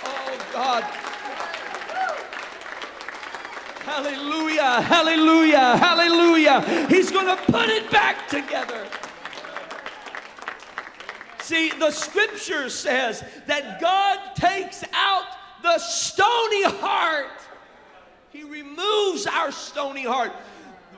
God. 0.60 0.84
Hallelujah, 3.86 4.82
hallelujah, 4.82 5.78
hallelujah. 5.78 6.88
He's 6.89 7.10
going 7.12 7.28
to 7.28 7.41
put 7.50 7.69
it 7.69 7.89
back 7.89 8.28
together. 8.28 8.86
See, 11.43 11.69
the 11.80 11.91
scripture 11.91 12.69
says 12.69 13.24
that 13.48 13.80
God 13.80 14.36
takes 14.36 14.84
out 14.91 15.24
the 15.63 15.78
stony 15.78 16.63
heart. 16.63 17.39
He 18.32 18.43
removes 18.43 19.28
our 19.28 19.54
stony 19.54 20.04
heart. 20.04 20.34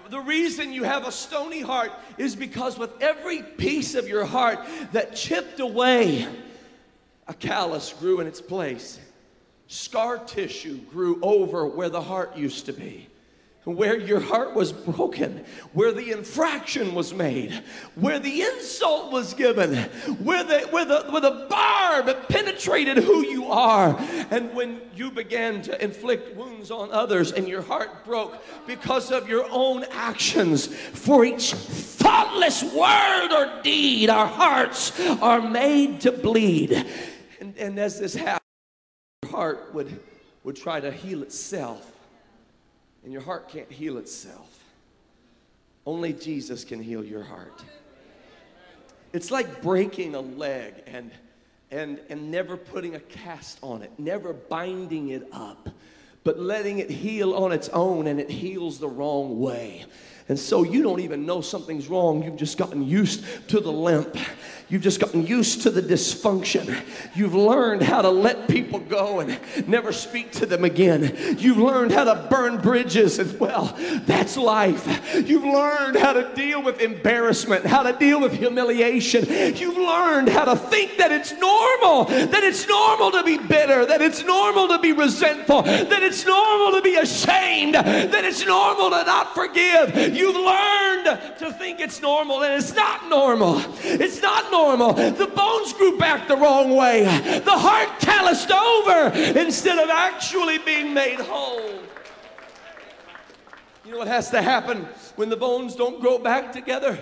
The 0.09 0.21
reason 0.21 0.73
you 0.73 0.85
have 0.85 1.07
a 1.07 1.11
stony 1.11 1.61
heart 1.61 1.91
is 2.17 2.35
because 2.35 2.79
with 2.79 2.99
every 2.99 3.43
piece 3.43 3.93
of 3.93 4.07
your 4.07 4.25
heart 4.25 4.57
that 4.93 5.15
chipped 5.15 5.59
away, 5.59 6.27
a 7.27 7.35
callus 7.35 7.93
grew 7.93 8.21
in 8.21 8.25
its 8.25 8.41
place. 8.41 8.99
Scar 9.71 10.17
tissue 10.17 10.77
grew 10.91 11.17
over 11.21 11.65
where 11.65 11.89
the 11.89 12.01
heart 12.01 12.35
used 12.35 12.65
to 12.65 12.73
be 12.73 13.07
where 13.63 13.99
your 13.99 14.19
heart 14.19 14.55
was 14.55 14.73
broken, 14.73 15.45
where 15.73 15.91
the 15.91 16.11
infraction 16.11 16.95
was 16.95 17.13
made, 17.13 17.63
where 17.93 18.17
the 18.17 18.41
insult 18.41 19.11
was 19.11 19.35
given, 19.35 19.75
where 20.23 20.43
the, 20.43 20.61
where 20.71 20.85
the, 20.85 21.03
where 21.11 21.21
the 21.21 21.45
barb 21.47 22.27
penetrated 22.27 22.97
who 22.97 23.23
you 23.23 23.45
are. 23.45 23.95
And 24.31 24.51
when 24.55 24.81
you 24.95 25.11
began 25.11 25.61
to 25.63 25.83
inflict 25.83 26.35
wounds 26.35 26.71
on 26.71 26.91
others 26.91 27.31
and 27.31 27.47
your 27.47 27.61
heart 27.61 28.03
broke 28.03 28.43
because 28.65 29.11
of 29.11 29.29
your 29.29 29.45
own 29.51 29.85
actions, 29.91 30.65
for 30.65 31.23
each 31.23 31.53
thoughtless 31.53 32.63
word 32.63 33.29
or 33.31 33.61
deed, 33.61 34.09
our 34.09 34.27
hearts 34.27 34.99
are 35.21 35.41
made 35.41 36.01
to 36.01 36.11
bleed. 36.11 36.83
And, 37.39 37.55
and 37.57 37.77
as 37.79 37.99
this 37.99 38.15
happened, 38.15 38.41
your 38.41 38.50
heart 39.31 39.73
would, 39.73 39.99
would 40.43 40.55
try 40.55 40.79
to 40.79 40.91
heal 40.91 41.23
itself 41.23 41.91
and 43.03 43.11
your 43.11 43.21
heart 43.21 43.49
can't 43.49 43.71
heal 43.71 43.97
itself. 43.97 44.63
Only 45.85 46.13
Jesus 46.13 46.63
can 46.63 46.81
heal 46.81 47.03
your 47.03 47.23
heart. 47.23 47.63
It's 49.13 49.31
like 49.31 49.61
breaking 49.61 50.15
a 50.15 50.21
leg 50.21 50.75
and, 50.85 51.11
and, 51.71 51.99
and 52.09 52.29
never 52.29 52.55
putting 52.55 52.95
a 52.95 52.99
cast 52.99 53.57
on 53.63 53.81
it, 53.81 53.91
never 53.97 54.33
binding 54.33 55.09
it 55.09 55.27
up, 55.31 55.69
but 56.23 56.39
letting 56.39 56.79
it 56.79 56.89
heal 56.89 57.33
on 57.33 57.51
its 57.51 57.67
own 57.69 58.07
and 58.07 58.19
it 58.19 58.29
heals 58.29 58.79
the 58.79 58.87
wrong 58.87 59.39
way. 59.39 59.85
And 60.29 60.37
so 60.37 60.63
you 60.63 60.83
don't 60.83 61.01
even 61.01 61.25
know 61.25 61.41
something's 61.41 61.87
wrong. 61.87 62.23
You've 62.23 62.37
just 62.37 62.57
gotten 62.57 62.87
used 62.87 63.25
to 63.49 63.59
the 63.59 63.71
limp. 63.71 64.15
You've 64.71 64.81
just 64.81 65.01
gotten 65.01 65.27
used 65.27 65.63
to 65.63 65.69
the 65.69 65.81
dysfunction. 65.81 66.81
You've 67.13 67.35
learned 67.35 67.81
how 67.81 68.01
to 68.01 68.09
let 68.09 68.47
people 68.47 68.79
go 68.79 69.19
and 69.19 69.37
never 69.67 69.91
speak 69.91 70.31
to 70.31 70.45
them 70.45 70.63
again. 70.63 71.35
You've 71.37 71.57
learned 71.57 71.91
how 71.91 72.05
to 72.05 72.27
burn 72.29 72.61
bridges 72.61 73.19
as 73.19 73.33
well. 73.33 73.77
That's 74.05 74.37
life. 74.37 75.13
You've 75.27 75.43
learned 75.43 75.97
how 75.97 76.13
to 76.13 76.33
deal 76.35 76.63
with 76.63 76.79
embarrassment, 76.79 77.65
how 77.65 77.83
to 77.83 77.91
deal 77.91 78.21
with 78.21 78.31
humiliation. 78.31 79.25
You've 79.57 79.75
learned 79.75 80.29
how 80.29 80.45
to 80.45 80.55
think 80.55 80.95
that 80.99 81.11
it's 81.11 81.33
normal, 81.33 82.05
that 82.05 82.41
it's 82.41 82.65
normal 82.65 83.11
to 83.11 83.23
be 83.23 83.39
bitter, 83.39 83.85
that 83.85 84.01
it's 84.01 84.23
normal 84.23 84.69
to 84.69 84.79
be 84.79 84.93
resentful, 84.93 85.63
that 85.63 86.01
it's 86.01 86.25
normal 86.25 86.79
to 86.79 86.81
be 86.81 86.95
ashamed, 86.95 87.75
that 87.75 88.23
it's 88.23 88.45
normal 88.45 88.89
to 88.91 89.03
not 89.03 89.35
forgive. 89.35 90.15
You've 90.15 90.37
learned 90.37 91.39
to 91.39 91.51
think 91.59 91.81
it's 91.81 92.01
normal, 92.01 92.41
and 92.43 92.53
it's 92.53 92.73
not 92.73 93.09
normal. 93.09 93.61
It's 93.83 94.21
not 94.21 94.49
normal 94.49 94.60
normal. 94.61 94.93
The 94.93 95.27
bones 95.27 95.73
grew 95.73 95.97
back 95.97 96.27
the 96.27 96.37
wrong 96.37 96.75
way. 96.75 97.03
The 97.03 97.57
heart 97.57 97.99
calloused 97.99 98.51
over 98.51 99.11
instead 99.39 99.79
of 99.79 99.89
actually 99.89 100.59
being 100.59 100.93
made 100.93 101.19
whole. 101.19 101.79
You 103.83 103.91
know 103.91 103.97
what 103.97 104.07
has 104.07 104.29
to 104.31 104.41
happen 104.41 104.87
when 105.15 105.29
the 105.29 105.37
bones 105.37 105.75
don't 105.75 105.99
grow 105.99 106.17
back 106.17 106.51
together? 106.51 106.97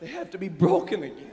They 0.00 0.08
have 0.08 0.30
to 0.30 0.38
be 0.38 0.48
broken 0.48 1.04
again 1.04 1.30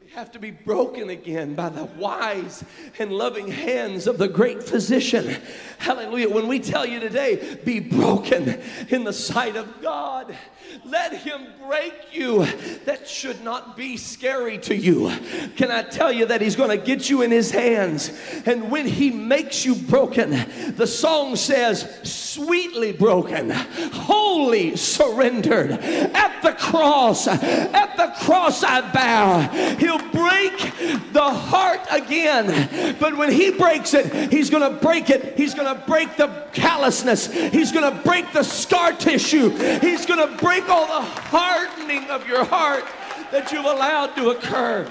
They 0.00 0.10
have 0.12 0.30
to 0.32 0.38
be 0.38 0.52
broken 0.52 1.10
again 1.10 1.54
by 1.56 1.70
the 1.70 1.84
wise 1.84 2.62
and 2.98 3.10
loving 3.10 3.48
hands 3.48 4.06
of 4.06 4.18
the 4.18 4.28
great 4.28 4.62
physician. 4.62 5.36
Hallelujah. 5.78 6.28
When 6.28 6.46
we 6.46 6.60
tell 6.60 6.86
you 6.86 7.00
today, 7.00 7.58
be 7.64 7.80
broken 7.80 8.62
in 8.90 9.02
the 9.04 9.12
sight 9.12 9.56
of 9.56 9.82
God. 9.82 10.36
Let 10.84 11.12
him 11.14 11.46
break 11.66 11.94
you. 12.12 12.46
That 12.84 13.08
should 13.08 13.42
not 13.42 13.76
be 13.76 13.96
scary 13.96 14.58
to 14.58 14.74
you. 14.74 15.10
Can 15.56 15.70
I 15.70 15.82
tell 15.82 16.12
you 16.12 16.26
that 16.26 16.40
he's 16.40 16.56
going 16.56 16.70
to 16.70 16.76
get 16.76 17.10
you 17.10 17.22
in 17.22 17.30
his 17.30 17.50
hands? 17.50 18.10
And 18.46 18.70
when 18.70 18.86
he 18.86 19.10
makes 19.10 19.64
you 19.64 19.74
broken, 19.74 20.30
the 20.76 20.86
song 20.86 21.36
says, 21.36 22.00
sweetly 22.02 22.92
broken, 22.92 23.50
wholly 23.50 24.76
surrendered. 24.76 25.72
At 25.72 26.42
the 26.42 26.52
cross, 26.52 27.26
at 27.26 27.96
the 27.96 28.12
cross 28.24 28.62
I 28.62 28.92
bow. 28.92 29.76
He'll 29.78 30.05
break 30.16 31.12
the 31.12 31.30
heart 31.30 31.80
again. 31.90 32.96
But 32.98 33.16
when 33.16 33.30
he 33.30 33.50
breaks 33.50 33.94
it, 33.94 34.32
he's 34.32 34.50
going 34.50 34.62
to 34.62 34.80
break 34.80 35.10
it. 35.10 35.36
He's 35.36 35.54
going 35.54 35.74
to 35.74 35.86
break 35.86 36.16
the 36.16 36.28
callousness. 36.52 37.32
He's 37.32 37.72
going 37.72 37.92
to 37.92 38.02
break 38.02 38.32
the 38.32 38.42
scar 38.42 38.92
tissue. 38.92 39.50
He's 39.80 40.06
going 40.06 40.26
to 40.26 40.36
break 40.42 40.68
all 40.68 40.86
the 40.86 41.06
hardening 41.06 42.10
of 42.10 42.26
your 42.26 42.44
heart 42.44 42.84
that 43.30 43.52
you've 43.52 43.64
allowed 43.64 44.14
to 44.16 44.30
occur. 44.30 44.88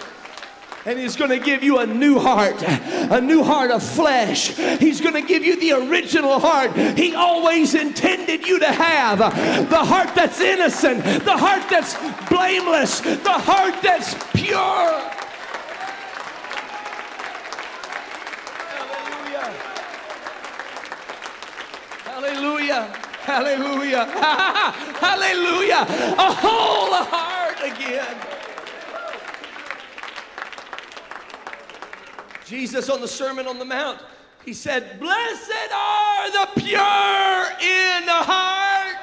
And 0.86 1.00
he's 1.00 1.16
going 1.16 1.32
to 1.32 1.40
give 1.40 1.64
you 1.64 1.80
a 1.80 1.88
new 1.88 2.20
heart, 2.20 2.62
a 2.62 3.20
new 3.20 3.44
heart 3.44 3.72
of 3.72 3.82
flesh. 3.82 4.56
He's 4.78 5.02
going 5.02 5.16
to 5.16 5.24
give 5.24 5.44
you 5.44 5.60
the 5.60 5.72
original 5.90 6.40
heart 6.40 6.76
he 6.96 7.16
always 7.16 7.74
intended 7.74 8.46
you 8.48 8.60
to 8.60 8.72
have. 8.72 9.18
The 9.70 9.84
heart 9.84 10.14
that's 10.14 10.40
innocent, 10.40 11.04
the 11.04 11.36
heart 11.36 11.68
that's 11.72 11.96
blameless, 12.30 13.00
the 13.00 13.32
heart 13.32 13.82
that's 13.82 14.14
pure. 14.34 15.12
Hallelujah. 22.04 22.84
Hallelujah. 23.26 24.06
Hallelujah. 24.06 24.06
Hallelujah. 25.02 25.86
A 26.18 26.32
whole 26.32 26.94
heart 26.94 27.58
again. 27.64 28.35
Jesus 32.46 32.90
on 32.90 33.02
the 33.02 33.08
Sermon 33.08 33.48
on 33.48 33.60
the 33.60 33.66
Mount, 33.66 34.00
he 34.46 34.54
said, 34.54 35.00
Blessed 35.00 35.72
are 35.74 36.32
the 36.32 36.62
pure 36.62 37.46
in 37.60 38.08
heart, 38.08 38.96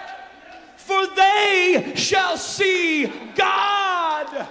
for 0.76 1.07
they 1.16 1.92
shall 1.96 2.37
see 2.37 3.07
God. 3.35 4.46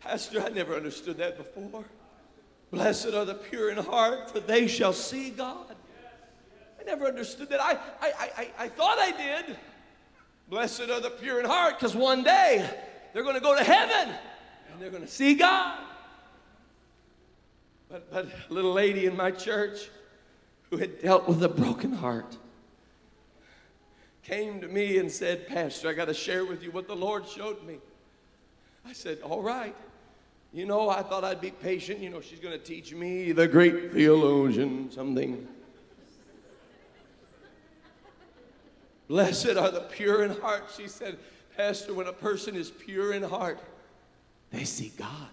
Pastor, 0.00 0.42
I 0.42 0.48
never 0.48 0.74
understood 0.74 1.18
that 1.18 1.36
before. 1.36 1.84
Blessed 2.72 3.14
are 3.14 3.24
the 3.24 3.34
pure 3.34 3.70
in 3.70 3.78
heart, 3.78 4.30
for 4.30 4.40
they 4.40 4.66
shall 4.66 4.92
see 4.92 5.30
God. 5.30 5.76
I 6.80 6.84
never 6.84 7.06
understood 7.06 7.48
that. 7.50 7.60
I, 7.60 7.78
I, 8.00 8.12
I, 8.36 8.50
I 8.58 8.68
thought 8.68 8.98
I 8.98 9.12
did. 9.12 9.56
Blessed 10.48 10.90
are 10.90 11.00
the 11.00 11.10
pure 11.10 11.38
in 11.38 11.46
heart, 11.46 11.78
because 11.78 11.94
one 11.94 12.24
day 12.24 12.68
they're 13.12 13.22
going 13.22 13.36
to 13.36 13.40
go 13.40 13.56
to 13.56 13.62
heaven 13.62 14.16
and 14.80 14.86
they're 14.86 14.98
going 14.98 15.06
to 15.06 15.14
see 15.14 15.34
God. 15.34 15.78
But, 17.90 18.10
but 18.10 18.28
a 18.48 18.52
little 18.52 18.72
lady 18.72 19.04
in 19.04 19.14
my 19.14 19.30
church 19.30 19.90
who 20.70 20.78
had 20.78 21.02
dealt 21.02 21.28
with 21.28 21.42
a 21.42 21.50
broken 21.50 21.92
heart 21.92 22.38
came 24.22 24.58
to 24.62 24.68
me 24.68 24.96
and 24.96 25.12
said, 25.12 25.46
Pastor, 25.46 25.90
I 25.90 25.92
got 25.92 26.06
to 26.06 26.14
share 26.14 26.46
with 26.46 26.62
you 26.62 26.70
what 26.70 26.88
the 26.88 26.96
Lord 26.96 27.28
showed 27.28 27.62
me. 27.66 27.76
I 28.86 28.94
said, 28.94 29.18
All 29.22 29.42
right. 29.42 29.76
You 30.50 30.64
know, 30.64 30.88
I 30.88 31.02
thought 31.02 31.24
I'd 31.24 31.42
be 31.42 31.50
patient. 31.50 32.00
You 32.00 32.08
know, 32.08 32.22
she's 32.22 32.40
going 32.40 32.58
to 32.58 32.64
teach 32.64 32.94
me, 32.94 33.32
the 33.32 33.46
great 33.46 33.92
theologian, 33.92 34.90
something. 34.90 35.46
Blessed 39.08 39.58
are 39.58 39.70
the 39.70 39.82
pure 39.92 40.24
in 40.24 40.40
heart. 40.40 40.64
She 40.74 40.88
said, 40.88 41.18
Pastor, 41.54 41.92
when 41.92 42.06
a 42.06 42.14
person 42.14 42.56
is 42.56 42.70
pure 42.70 43.12
in 43.12 43.22
heart, 43.22 43.58
they 44.50 44.64
see 44.64 44.92
God. 44.96 45.28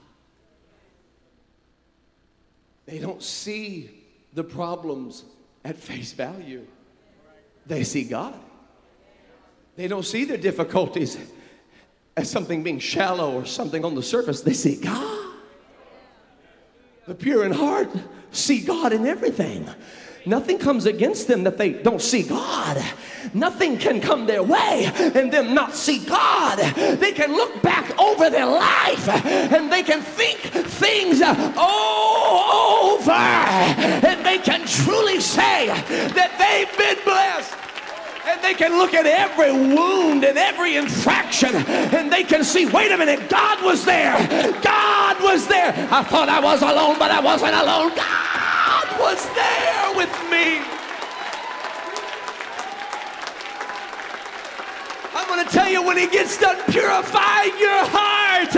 They 2.85 2.99
don't 2.99 3.21
see 3.21 3.89
the 4.33 4.43
problems 4.43 5.25
at 5.65 5.77
face 5.77 6.13
value, 6.13 6.65
they 7.65 7.83
see 7.83 8.03
God. 8.03 8.39
They 9.75 9.87
don't 9.87 10.05
see 10.05 10.25
their 10.25 10.37
difficulties 10.37 11.17
as 12.17 12.31
something 12.31 12.63
being 12.63 12.79
shallow 12.79 13.33
or 13.33 13.45
something 13.45 13.85
on 13.85 13.93
the 13.93 14.01
surface, 14.01 14.41
they 14.41 14.53
see 14.53 14.75
God. 14.75 15.35
The 17.05 17.13
pure 17.13 17.45
in 17.45 17.51
heart 17.51 17.89
see 18.31 18.61
God 18.61 18.91
in 18.91 19.05
everything. 19.05 19.69
Nothing 20.27 20.59
comes 20.59 20.85
against 20.85 21.29
them 21.29 21.45
that 21.45 21.57
they 21.57 21.71
don't 21.71 22.01
see 22.01 22.21
God. 22.21 22.83
Nothing 23.33 23.77
can 23.77 24.01
come 24.01 24.25
their 24.25 24.43
way 24.43 24.91
and 24.97 25.31
them 25.31 25.53
not 25.53 25.73
see 25.73 25.99
God. 25.99 26.59
They 26.59 27.13
can 27.13 27.31
look 27.31 27.61
back 27.61 27.97
over 27.97 28.29
their 28.29 28.45
life 28.45 29.07
and 29.07 29.71
they 29.71 29.83
can 29.83 30.01
think 30.01 30.39
things 30.39 31.21
over 31.21 31.37
and 33.13 34.25
they 34.25 34.39
can 34.39 34.67
truly 34.67 35.21
say 35.21 35.67
that 35.67 36.35
they've 36.37 36.77
been 36.77 36.97
blessed 37.05 37.53
and 38.27 38.41
they 38.43 38.53
can 38.53 38.77
look 38.77 38.93
at 38.93 39.05
every 39.05 39.53
wound 39.53 40.25
and 40.25 40.37
every 40.37 40.75
infraction 40.75 41.55
and 41.55 42.11
they 42.11 42.25
can 42.25 42.43
see, 42.43 42.65
wait 42.65 42.91
a 42.91 42.97
minute, 42.97 43.29
God 43.29 43.63
was 43.63 43.85
there. 43.85 44.17
God 44.61 45.23
was 45.23 45.47
there. 45.47 45.73
I 45.89 46.03
thought 46.03 46.27
I 46.27 46.41
was 46.41 46.61
alone, 46.61 46.99
but 46.99 47.11
I 47.11 47.21
wasn't 47.21 47.53
alone. 47.53 47.95
God 47.95 48.46
was 49.07 49.23
there 49.35 49.95
with 49.95 50.11
me. 50.29 50.59
I'm 55.15 55.29
want 55.29 55.47
to 55.47 55.53
tell 55.55 55.69
you 55.69 55.81
when 55.81 55.97
He 55.97 56.07
gets 56.07 56.37
done 56.37 56.61
purifying 56.69 57.57
your 57.57 57.85
heart, 57.87 58.53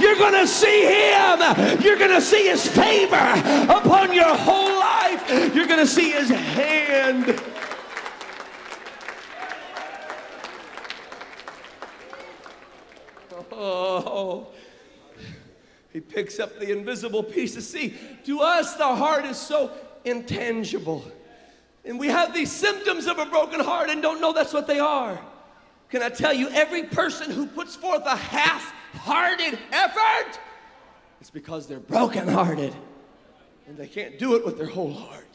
you're 0.00 0.16
going 0.16 0.32
to 0.32 0.46
see 0.46 0.86
Him. 0.86 1.82
You're 1.82 1.98
going 1.98 2.12
to 2.12 2.22
see 2.22 2.48
His 2.48 2.66
favor 2.66 3.16
upon 3.68 4.14
your 4.14 4.34
whole 4.34 4.78
life. 4.80 5.54
You're 5.54 5.66
going 5.66 5.80
to 5.80 5.86
see 5.86 6.12
His 6.12 6.30
hand. 6.30 7.38
Oh, 13.52 14.46
he 15.92 16.00
picks 16.00 16.40
up 16.40 16.58
the 16.58 16.72
invisible 16.72 17.22
pieces. 17.22 17.68
See, 17.68 17.94
to 18.24 18.40
us, 18.40 18.76
the 18.76 18.86
heart 18.86 19.26
is 19.26 19.36
so 19.36 19.70
intangible. 20.04 21.04
And 21.84 21.98
we 21.98 22.08
have 22.08 22.34
these 22.34 22.50
symptoms 22.52 23.06
of 23.06 23.18
a 23.18 23.26
broken 23.26 23.60
heart 23.60 23.90
and 23.90 24.02
don't 24.02 24.20
know 24.20 24.32
that's 24.32 24.52
what 24.52 24.66
they 24.66 24.78
are. 24.78 25.18
Can 25.88 26.02
I 26.02 26.08
tell 26.08 26.32
you, 26.32 26.48
every 26.50 26.84
person 26.84 27.30
who 27.30 27.46
puts 27.46 27.74
forth 27.74 28.02
a 28.06 28.16
half 28.16 28.72
hearted 28.94 29.58
effort, 29.72 30.38
it's 31.20 31.30
because 31.30 31.66
they're 31.66 31.80
broken 31.80 32.28
hearted 32.28 32.74
and 33.66 33.76
they 33.76 33.88
can't 33.88 34.18
do 34.18 34.36
it 34.36 34.44
with 34.44 34.56
their 34.56 34.66
whole 34.66 34.92
heart. 34.92 35.26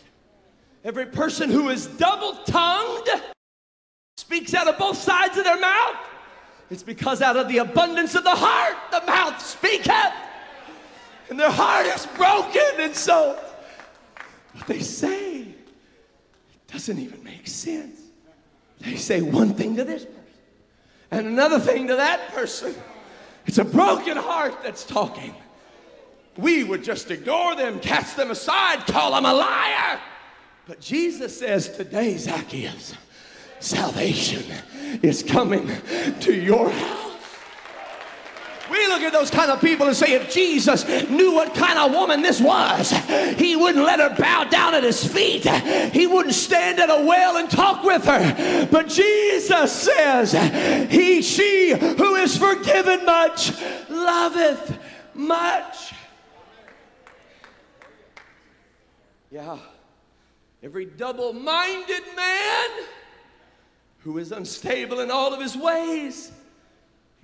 Every 0.84 1.05
person 1.05 1.49
who 1.49 1.70
is 1.70 1.88
double 1.88 2.34
tongued 2.43 3.09
speaks 4.18 4.53
out 4.53 4.68
of 4.68 4.78
both 4.78 4.97
sides 4.97 5.38
of 5.38 5.43
their 5.43 5.59
mouth. 5.59 5.95
It's 6.70 6.84
because 6.84 7.22
out 7.22 7.38
of 7.38 7.47
the 7.47 7.59
abundance 7.59 8.16
of 8.16 8.24
the 8.24 8.36
heart, 8.36 8.76
the 8.91 9.05
mouth 9.05 9.43
speaketh. 9.43 10.13
And 11.30 11.39
their 11.39 11.51
heart 11.51 11.86
is 11.88 12.05
broken. 12.18 12.61
And 12.80 12.95
so 12.95 13.39
what 14.56 14.68
they 14.68 14.80
say 14.80 15.47
doesn't 16.68 16.97
even 16.97 17.24
make 17.24 17.47
sense. 17.47 17.99
They 18.82 18.95
say 18.95 19.22
one 19.22 19.53
thing 19.53 19.76
to 19.76 19.84
this 19.84 20.06
person 20.06 20.16
and 21.12 21.28
another 21.28 21.60
thing 21.60 21.88
to 21.88 21.95
that 21.95 22.34
person. 22.34 22.76
It's 23.45 23.58
a 23.58 23.66
broken 23.66 24.18
heart 24.18 24.64
that's 24.64 24.84
talking. 24.84 25.36
We 26.38 26.64
would 26.64 26.84
just 26.84 27.12
ignore 27.12 27.56
them, 27.56 27.80
cast 27.80 28.18
them 28.18 28.32
aside, 28.32 28.86
call 28.88 29.14
them 29.14 29.26
a 29.26 29.34
liar. 29.34 29.99
But 30.68 30.82
Jesus 30.82 31.39
says, 31.39 31.70
Today, 31.70 32.18
Zacchaeus, 32.18 32.95
salvation 33.60 34.43
is 35.01 35.24
coming 35.24 35.70
to 36.22 36.34
your 36.34 36.70
house. 36.70 37.05
Look 38.96 39.04
at 39.04 39.12
those 39.12 39.30
kind 39.30 39.52
of 39.52 39.60
people 39.60 39.88
and 39.88 39.96
say, 39.96 40.14
if 40.14 40.32
Jesus 40.32 40.88
knew 41.10 41.34
what 41.34 41.54
kind 41.54 41.78
of 41.78 41.91
woman 41.91 42.22
this 42.22 42.39
was, 42.39 42.91
he 43.38 43.54
wouldn't 43.58 43.84
let 43.84 44.00
her 44.00 44.16
bow 44.16 44.46
down 44.46 44.74
at 44.74 44.84
his 44.84 45.06
feet. 45.06 45.46
He 45.91 46.08
wouldn't 46.08 46.34
stand 46.34 46.80
at 46.80 46.89
a 46.89 47.06
well 47.06 47.36
and 47.36 47.50
talk 47.50 47.84
with 47.84 48.06
her. 48.06 48.70
But 48.72 48.88
Jesus 48.88 49.74
says, 49.74 50.32
he, 50.89 51.22
she 51.22 51.72
who 51.72 52.16
is 52.16 52.38
forgiven 52.38 53.04
much, 53.04 53.52
loveth 53.89 54.80
much. 55.14 55.93
Yeah. 59.30 59.58
Every 60.64 60.86
double 60.86 61.34
minded 61.34 62.04
man 62.16 62.70
who 64.00 64.20
is 64.20 64.32
unstable 64.32 65.02
in 65.02 65.12
all 65.12 65.34
of 65.34 65.41
his 65.41 65.58
ways 65.58 66.32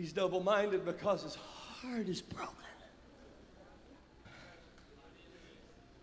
He's 0.01 0.13
double 0.13 0.41
minded 0.41 0.83
because 0.83 1.21
his 1.21 1.35
heart 1.35 1.60
is 2.07 2.21
broken. 2.21 2.55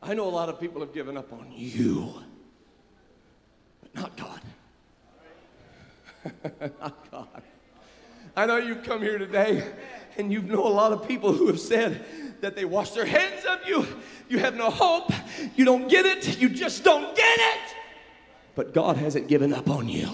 I 0.02 0.14
know 0.14 0.28
a 0.28 0.30
lot 0.30 0.48
of 0.48 0.60
people 0.60 0.80
have 0.80 0.92
given 0.92 1.16
up 1.16 1.32
on 1.32 1.52
you, 1.52 2.14
but 3.82 3.94
not 3.94 4.16
God. 4.16 4.40
not 6.80 7.10
God. 7.10 7.42
I 8.36 8.46
know 8.46 8.56
you've 8.56 8.84
come 8.84 9.02
here 9.02 9.18
today 9.18 9.64
and 10.16 10.32
you 10.32 10.42
know 10.42 10.66
a 10.66 10.68
lot 10.68 10.92
of 10.92 11.06
people 11.06 11.32
who 11.32 11.48
have 11.48 11.60
said 11.60 12.04
that 12.40 12.54
they 12.54 12.64
wash 12.64 12.90
their 12.90 13.06
hands 13.06 13.44
of 13.44 13.66
you. 13.66 13.86
You 14.28 14.38
have 14.38 14.54
no 14.56 14.70
hope. 14.70 15.12
You 15.56 15.64
don't 15.64 15.88
get 15.88 16.06
it. 16.06 16.38
You 16.38 16.48
just 16.48 16.84
don't 16.84 17.16
get 17.16 17.38
it. 17.38 17.74
But 18.54 18.72
God 18.72 18.96
hasn't 18.96 19.26
given 19.28 19.52
up 19.52 19.68
on 19.68 19.88
you. 19.88 20.08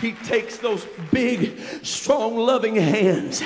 He 0.00 0.12
takes 0.12 0.58
those 0.58 0.86
big, 1.10 1.58
strong, 1.82 2.36
loving 2.36 2.76
hands 2.76 3.42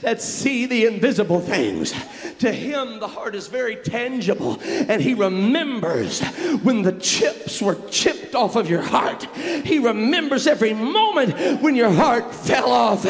that 0.00 0.20
see 0.20 0.66
the 0.66 0.86
invisible 0.86 1.40
things. 1.40 1.92
To 2.38 2.50
him, 2.50 2.98
the 2.98 3.06
heart 3.06 3.34
is 3.34 3.46
very 3.46 3.76
tangible, 3.76 4.58
and 4.62 5.00
he 5.00 5.14
remembers 5.14 6.20
when 6.62 6.82
the 6.82 6.92
chips 6.92 7.62
were 7.62 7.76
chipped 7.88 8.34
off 8.34 8.56
of 8.56 8.68
your 8.68 8.82
heart. 8.82 9.24
He 9.36 9.78
remembers 9.78 10.46
every 10.46 10.74
moment 10.74 11.62
when 11.62 11.76
your 11.76 11.92
heart 11.92 12.34
fell 12.34 12.72
off, 12.72 13.04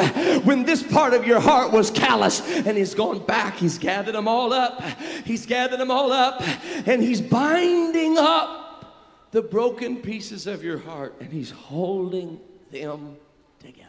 when 0.45 0.65
this 0.65 0.83
part 0.83 1.15
of 1.15 1.27
your 1.27 1.41
heart 1.41 1.73
was 1.73 1.91
callous, 1.91 2.47
and 2.47 2.77
he's 2.77 2.95
gone 2.95 3.25
back. 3.25 3.57
He's 3.57 3.79
gathered 3.79 4.15
them 4.15 4.29
all 4.29 4.53
up. 4.53 4.83
He's 5.25 5.47
gathered 5.47 5.81
them 5.81 5.91
all 5.91 6.13
up, 6.13 6.43
and 6.87 7.03
he's 7.03 7.23
binding 7.23 8.19
up 8.19 9.31
the 9.31 9.41
broken 9.41 9.97
pieces 9.97 10.47
of 10.47 10.63
your 10.63 10.79
heart, 10.79 11.15
and 11.21 11.33
he's 11.33 11.53
holding 11.53 12.39
them 12.73 13.17
together. 13.61 13.89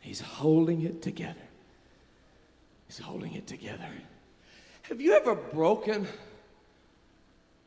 He's 0.00 0.20
holding 0.20 0.82
it 0.82 1.00
together. 1.00 1.40
He's 2.86 2.98
holding 2.98 3.32
it 3.32 3.46
together. 3.46 3.88
Have 4.82 5.00
you 5.00 5.14
ever 5.14 5.34
broken 5.34 6.06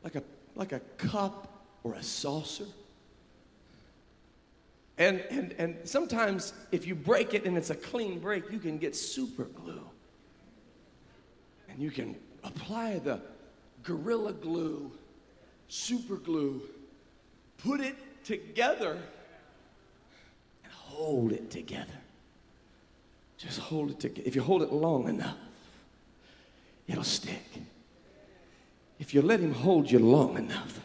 like 0.04 0.14
a, 0.14 0.22
like 0.54 0.72
a 0.72 0.78
cup 0.98 1.64
or 1.82 1.94
a 1.94 2.02
saucer? 2.02 2.66
And, 4.98 5.20
and, 5.30 5.52
and 5.58 5.76
sometimes 5.84 6.52
if 6.70 6.86
you 6.86 6.94
break 6.94 7.34
it 7.34 7.44
and 7.44 7.56
it's 7.56 7.70
a 7.70 7.74
clean 7.74 8.20
break, 8.20 8.50
you 8.52 8.58
can 8.58 8.78
get 8.78 8.94
super 8.94 9.44
glue. 9.44 9.82
And 11.68 11.80
you 11.80 11.90
can 11.90 12.16
apply 12.44 12.98
the 12.98 13.20
Gorilla 13.82 14.32
Glue, 14.32 14.92
super 15.68 16.16
glue, 16.16 16.62
put 17.58 17.80
it 17.80 17.96
together 18.24 18.98
and 20.64 20.72
hold 20.72 21.32
it 21.32 21.50
together. 21.50 21.92
Just 23.36 23.60
hold 23.60 23.90
it 23.90 24.00
together. 24.00 24.26
If 24.26 24.34
you 24.34 24.42
hold 24.42 24.62
it 24.62 24.72
long 24.72 25.08
enough, 25.08 25.36
it'll 26.86 27.04
stick. 27.04 27.44
If 28.98 29.14
you 29.14 29.22
let 29.22 29.40
Him 29.40 29.54
hold 29.54 29.90
you 29.90 30.00
long 30.00 30.36
enough, 30.36 30.80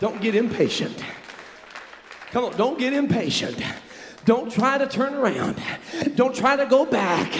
don't 0.00 0.20
get 0.20 0.34
impatient. 0.34 1.02
Come 2.30 2.44
on, 2.44 2.56
don't 2.56 2.78
get 2.78 2.92
impatient. 2.92 3.60
Don't 4.24 4.50
try 4.50 4.78
to 4.78 4.86
turn 4.86 5.14
around. 5.14 5.60
Don't 6.14 6.34
try 6.34 6.56
to 6.56 6.66
go 6.66 6.84
back. 6.84 7.32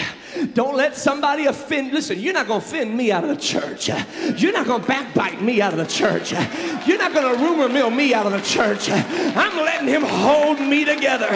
Don't 0.53 0.75
let 0.75 0.95
somebody 0.95 1.45
offend. 1.45 1.93
Listen, 1.93 2.19
you're 2.19 2.33
not 2.33 2.47
going 2.47 2.61
to 2.61 2.65
offend 2.65 2.95
me 2.95 3.11
out 3.11 3.23
of 3.23 3.29
the 3.29 3.37
church. 3.37 3.89
You're 4.37 4.51
not 4.51 4.67
going 4.67 4.81
to 4.81 4.87
backbite 4.87 5.41
me 5.41 5.61
out 5.61 5.73
of 5.73 5.79
the 5.79 5.85
church. 5.85 6.31
You're 6.31 6.97
not 6.97 7.13
going 7.13 7.35
to 7.37 7.43
rumor 7.43 7.69
mill 7.69 7.89
me 7.89 8.13
out 8.13 8.25
of 8.25 8.31
the 8.31 8.41
church. 8.41 8.89
I'm 8.89 9.55
letting 9.57 9.87
him 9.87 10.03
hold 10.03 10.59
me 10.59 10.85
together. 10.85 11.29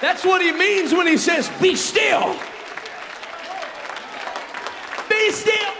That's 0.00 0.24
what 0.24 0.42
he 0.42 0.52
means 0.52 0.92
when 0.92 1.06
he 1.06 1.16
says, 1.16 1.48
Be 1.60 1.76
still. 1.76 2.36
Be 5.08 5.30
still. 5.30 5.72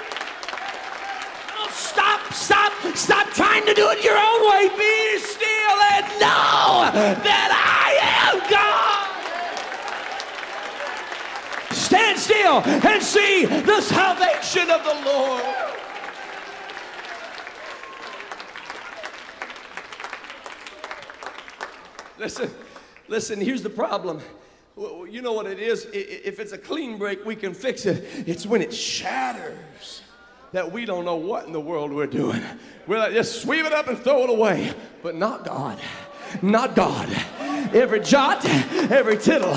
Oh, 1.59 1.69
stop, 1.73 2.33
stop, 2.33 2.73
stop 2.95 3.27
trying 3.29 3.67
to 3.67 3.75
do 3.75 3.91
it 3.91 4.05
your 4.05 4.17
own 4.17 4.51
way. 4.51 4.69
Be 4.79 5.19
still 5.19 5.77
and 5.95 6.07
know 6.21 6.91
that 6.93 7.51
I 7.51 8.35
am 8.35 8.51
God. 8.51 9.03
Stand 12.17 12.63
still 12.65 12.91
and 12.91 13.03
see 13.03 13.47
the 13.47 13.81
salvation 13.81 14.71
of 14.71 14.85
the 14.85 15.03
Lord. 15.05 15.43
Listen, 22.19 22.51
listen, 23.09 23.41
here's 23.41 23.63
the 23.63 23.71
problem. 23.71 24.21
You 24.77 25.23
know 25.23 25.33
what 25.33 25.47
it 25.47 25.59
is? 25.59 25.87
If 25.93 26.39
it's 26.39 26.53
a 26.53 26.59
clean 26.59 26.99
break, 26.99 27.25
we 27.25 27.35
can 27.35 27.55
fix 27.55 27.87
it. 27.87 28.05
It's 28.27 28.47
when 28.47 28.63
it 28.63 28.73
shatters 28.73 30.03
that 30.53 30.71
we 30.71 30.85
don't 30.85 31.05
know 31.05 31.17
what 31.17 31.47
in 31.47 31.53
the 31.53 31.61
world 31.61 31.93
we're 31.93 32.07
doing. 32.07 32.43
We're 32.87 32.99
like, 32.99 33.13
just 33.13 33.43
sweep 33.43 33.65
it 33.65 33.73
up 33.73 33.89
and 33.89 33.99
throw 33.99 34.25
it 34.25 34.31
away. 34.31 34.73
But 35.03 35.15
not 35.17 35.45
God. 35.45 35.79
Not 36.41 36.75
God. 36.75 37.09
Every 37.75 38.01
jot, 38.01 38.45
every 38.45 39.17
tittle, 39.17 39.55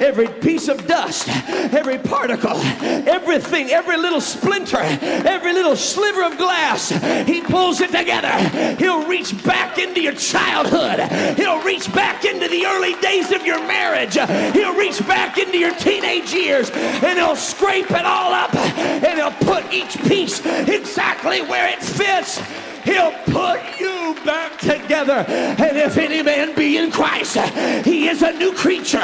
every 0.00 0.26
piece 0.42 0.68
of 0.68 0.86
dust, 0.86 1.28
every 1.72 1.98
particle, 1.98 2.56
everything, 2.82 3.70
every 3.70 3.96
little 3.96 4.20
splinter, 4.20 4.80
every 4.80 5.52
little 5.52 5.76
sliver 5.76 6.24
of 6.24 6.36
glass. 6.36 6.90
He 7.26 7.40
pulls 7.40 7.80
it 7.80 7.92
together. 7.92 8.32
He'll 8.76 9.06
reach 9.06 9.32
back 9.44 9.78
into 9.78 10.00
your 10.00 10.14
childhood. 10.14 11.00
He'll 11.36 11.62
reach 11.62 11.92
back 11.94 12.24
into 12.24 12.48
the 12.48 12.66
early 12.66 12.94
days 13.00 13.30
of 13.32 13.46
your 13.46 13.60
marriage. 13.66 14.14
He'll 14.54 14.76
reach 14.76 15.06
back 15.06 15.38
into 15.38 15.58
your 15.58 15.74
teenage 15.74 16.32
years 16.32 16.70
and 16.70 17.18
he'll 17.18 17.36
scrape 17.36 17.90
it 17.90 18.04
all 18.04 18.32
up 18.32 18.54
and 18.54 19.18
he'll 19.18 19.30
put 19.30 19.72
each 19.72 19.96
piece 20.04 20.44
exactly 20.44 21.40
where 21.42 21.68
it 21.68 21.82
fits. 21.82 22.40
He'll 22.84 23.12
put 23.26 23.60
you 23.80 24.16
back 24.24 24.58
together. 24.58 25.24
And 25.28 25.76
if 25.76 25.96
any 25.96 26.22
man 26.22 26.54
be 26.54 26.76
in 26.78 26.90
Christ, 26.90 27.36
he 27.84 28.08
is 28.08 28.22
a 28.22 28.32
new 28.32 28.52
creature. 28.52 29.02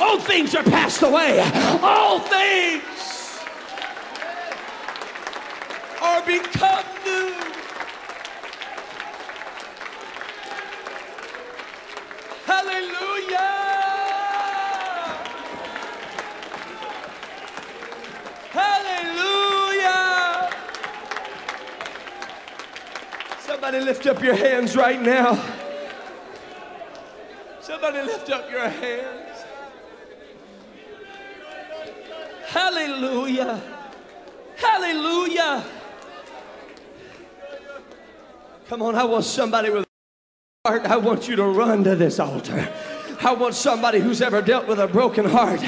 All 0.00 0.18
things 0.18 0.54
are 0.54 0.64
passed 0.64 1.02
away. 1.02 1.40
All 1.82 2.18
things 2.20 2.82
are 6.02 6.22
become 6.26 6.84
new. 7.04 7.34
Hallelujah. 12.44 13.71
Somebody 23.72 23.90
lift 23.90 24.06
up 24.06 24.22
your 24.22 24.34
hands 24.34 24.76
right 24.76 25.00
now. 25.00 25.42
Somebody 27.62 28.02
lift 28.02 28.28
up 28.28 28.50
your 28.50 28.68
hands. 28.68 29.44
Hallelujah. 32.48 33.62
Hallelujah. 34.56 35.64
Come 38.68 38.82
on, 38.82 38.94
I 38.94 39.04
want 39.04 39.24
somebody 39.24 39.70
with 39.70 39.86
heart. 40.66 40.84
I 40.84 40.98
want 40.98 41.26
you 41.26 41.36
to 41.36 41.44
run 41.44 41.82
to 41.84 41.96
this 41.96 42.20
altar. 42.20 42.70
I 43.22 43.32
want 43.32 43.54
somebody 43.54 44.00
who's 44.00 44.20
ever 44.20 44.42
dealt 44.42 44.68
with 44.68 44.80
a 44.80 44.86
broken 44.86 45.24
heart. 45.24 45.62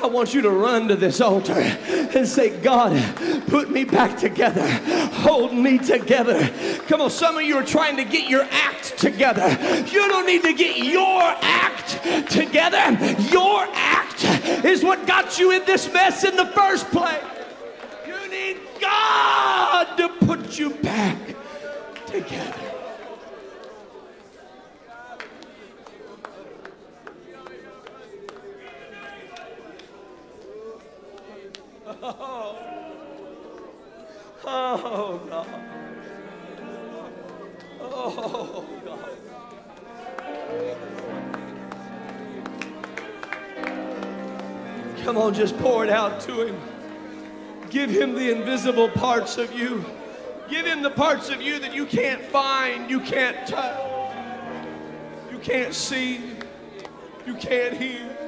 I 0.00 0.06
want 0.06 0.32
you 0.32 0.42
to 0.42 0.50
run 0.50 0.86
to 0.86 0.94
this 0.94 1.20
altar 1.20 1.54
and 1.54 2.28
say, 2.28 2.56
God, 2.60 3.02
put 3.48 3.68
me 3.68 3.82
back 3.82 4.16
together. 4.16 4.62
Hold 5.18 5.52
me 5.52 5.78
together. 5.78 6.48
Come 6.86 7.00
on, 7.00 7.10
some 7.10 7.36
of 7.36 7.42
you 7.42 7.56
are 7.56 7.64
trying 7.64 7.96
to 7.96 8.04
get 8.04 8.30
your 8.30 8.46
act 8.50 8.96
together. 8.98 9.48
You 9.90 10.08
don't 10.08 10.26
need 10.26 10.42
to 10.42 10.52
get 10.52 10.78
your 10.78 11.22
act 11.22 12.30
together. 12.30 12.96
Your 13.30 13.66
act 13.72 14.24
is 14.64 14.84
what 14.84 15.06
got 15.06 15.38
you 15.38 15.50
in 15.52 15.64
this 15.64 15.92
mess 15.92 16.24
in 16.24 16.36
the 16.36 16.46
first 16.46 16.86
place. 16.90 17.22
You 18.06 18.28
need 18.30 18.58
God 18.80 19.96
to 19.96 20.08
put 20.24 20.58
you 20.58 20.70
back 20.70 21.18
together. 22.06 22.54
Oh, 32.00 32.77
Oh, 34.44 35.20
God. 35.28 35.46
Oh, 37.80 38.64
God. 38.84 39.18
Come 45.02 45.16
on, 45.16 45.34
just 45.34 45.56
pour 45.58 45.84
it 45.84 45.90
out 45.90 46.20
to 46.22 46.42
Him. 46.42 46.60
Give 47.70 47.90
Him 47.90 48.14
the 48.14 48.30
invisible 48.30 48.88
parts 48.88 49.38
of 49.38 49.52
you. 49.52 49.84
Give 50.48 50.66
Him 50.66 50.82
the 50.82 50.90
parts 50.90 51.30
of 51.30 51.42
you 51.42 51.58
that 51.60 51.74
you 51.74 51.86
can't 51.86 52.22
find, 52.22 52.90
you 52.90 53.00
can't 53.00 53.46
touch, 53.46 54.14
you 55.30 55.38
can't 55.38 55.74
see, 55.74 56.20
you 57.26 57.34
can't 57.34 57.74
hear. 57.76 58.27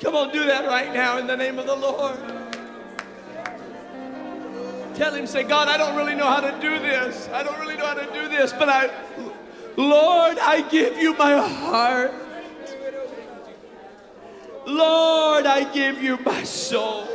Come 0.00 0.16
on, 0.16 0.32
do 0.32 0.46
that 0.46 0.66
right 0.66 0.92
now 0.94 1.18
in 1.18 1.26
the 1.26 1.36
name 1.36 1.58
of 1.58 1.66
the 1.66 1.76
Lord. 1.76 2.18
Tell 4.94 5.14
him, 5.14 5.26
say, 5.26 5.42
God, 5.42 5.68
I 5.68 5.76
don't 5.76 5.94
really 5.94 6.14
know 6.14 6.26
how 6.26 6.40
to 6.40 6.58
do 6.60 6.78
this. 6.78 7.28
I 7.32 7.42
don't 7.42 7.58
really 7.60 7.76
know 7.76 7.86
how 7.86 7.94
to 7.94 8.06
do 8.12 8.28
this, 8.28 8.52
but 8.52 8.68
I, 8.68 8.90
Lord, 9.76 10.38
I 10.38 10.62
give 10.68 10.96
you 10.96 11.16
my 11.16 11.36
heart. 11.36 12.12
Lord, 14.66 15.46
I 15.46 15.64
give 15.72 16.02
you 16.02 16.18
my 16.18 16.42
soul. 16.44 17.06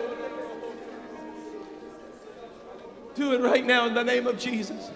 Do 3.15 3.33
it 3.33 3.41
right 3.41 3.65
now 3.65 3.87
in 3.87 3.93
the 3.93 4.03
name 4.03 4.27
of 4.27 4.37
Jesus. 4.37 4.91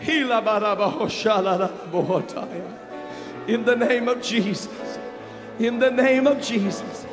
In 0.00 0.28
the 3.64 3.76
name 3.76 4.08
of 4.08 4.22
Jesus. 4.22 4.85
In 5.58 5.78
the 5.78 5.90
name 5.90 6.26
of 6.26 6.42
Jesus. 6.42 7.06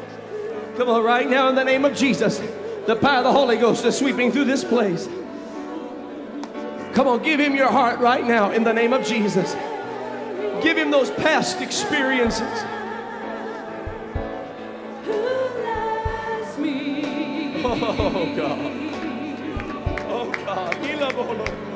Come 0.78 0.90
on, 0.90 1.04
right 1.04 1.30
now, 1.30 1.50
in 1.50 1.56
the 1.56 1.64
name 1.64 1.86
of 1.86 1.96
Jesus. 1.96 2.42
The 2.86 2.96
power 2.96 3.20
of 3.20 3.24
the 3.24 3.32
Holy 3.32 3.58
Ghost 3.58 3.86
is 3.86 3.98
sweeping 3.98 4.32
through 4.32 4.46
this 4.46 4.64
place. 4.64 5.08
Come 6.94 7.08
on, 7.08 7.24
give 7.24 7.40
him 7.40 7.56
your 7.56 7.72
heart 7.72 8.00
right 8.00 8.26
now 8.26 8.52
in 8.52 8.64
the 8.64 8.74
name 8.74 8.94
of 8.94 9.06
Jesus. 9.06 9.54
Give 10.62 10.78
him 10.78 10.92
those 10.92 11.10
past 11.12 11.62
experiences. 11.62 12.64
Oh, 17.66 18.34
God. 18.36 18.60
Oh, 20.10 20.32
God. 20.46 21.73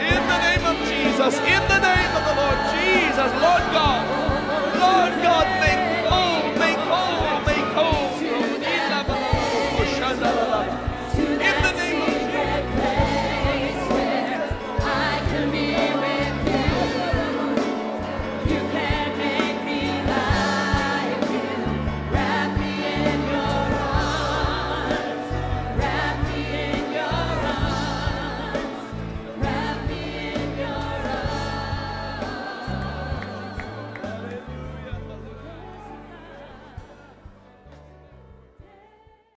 In 0.00 0.20
the 0.32 0.38
name 0.40 0.64
of 0.64 0.76
Jesus. 0.88 1.34
In 1.44 1.62
the 1.68 1.80
name 1.84 2.12
of 2.16 2.22
the 2.24 2.34
Lord 2.40 2.58
Jesus. 2.72 3.30
Lord 3.44 3.64
God. 3.76 4.02
Lord 4.80 5.12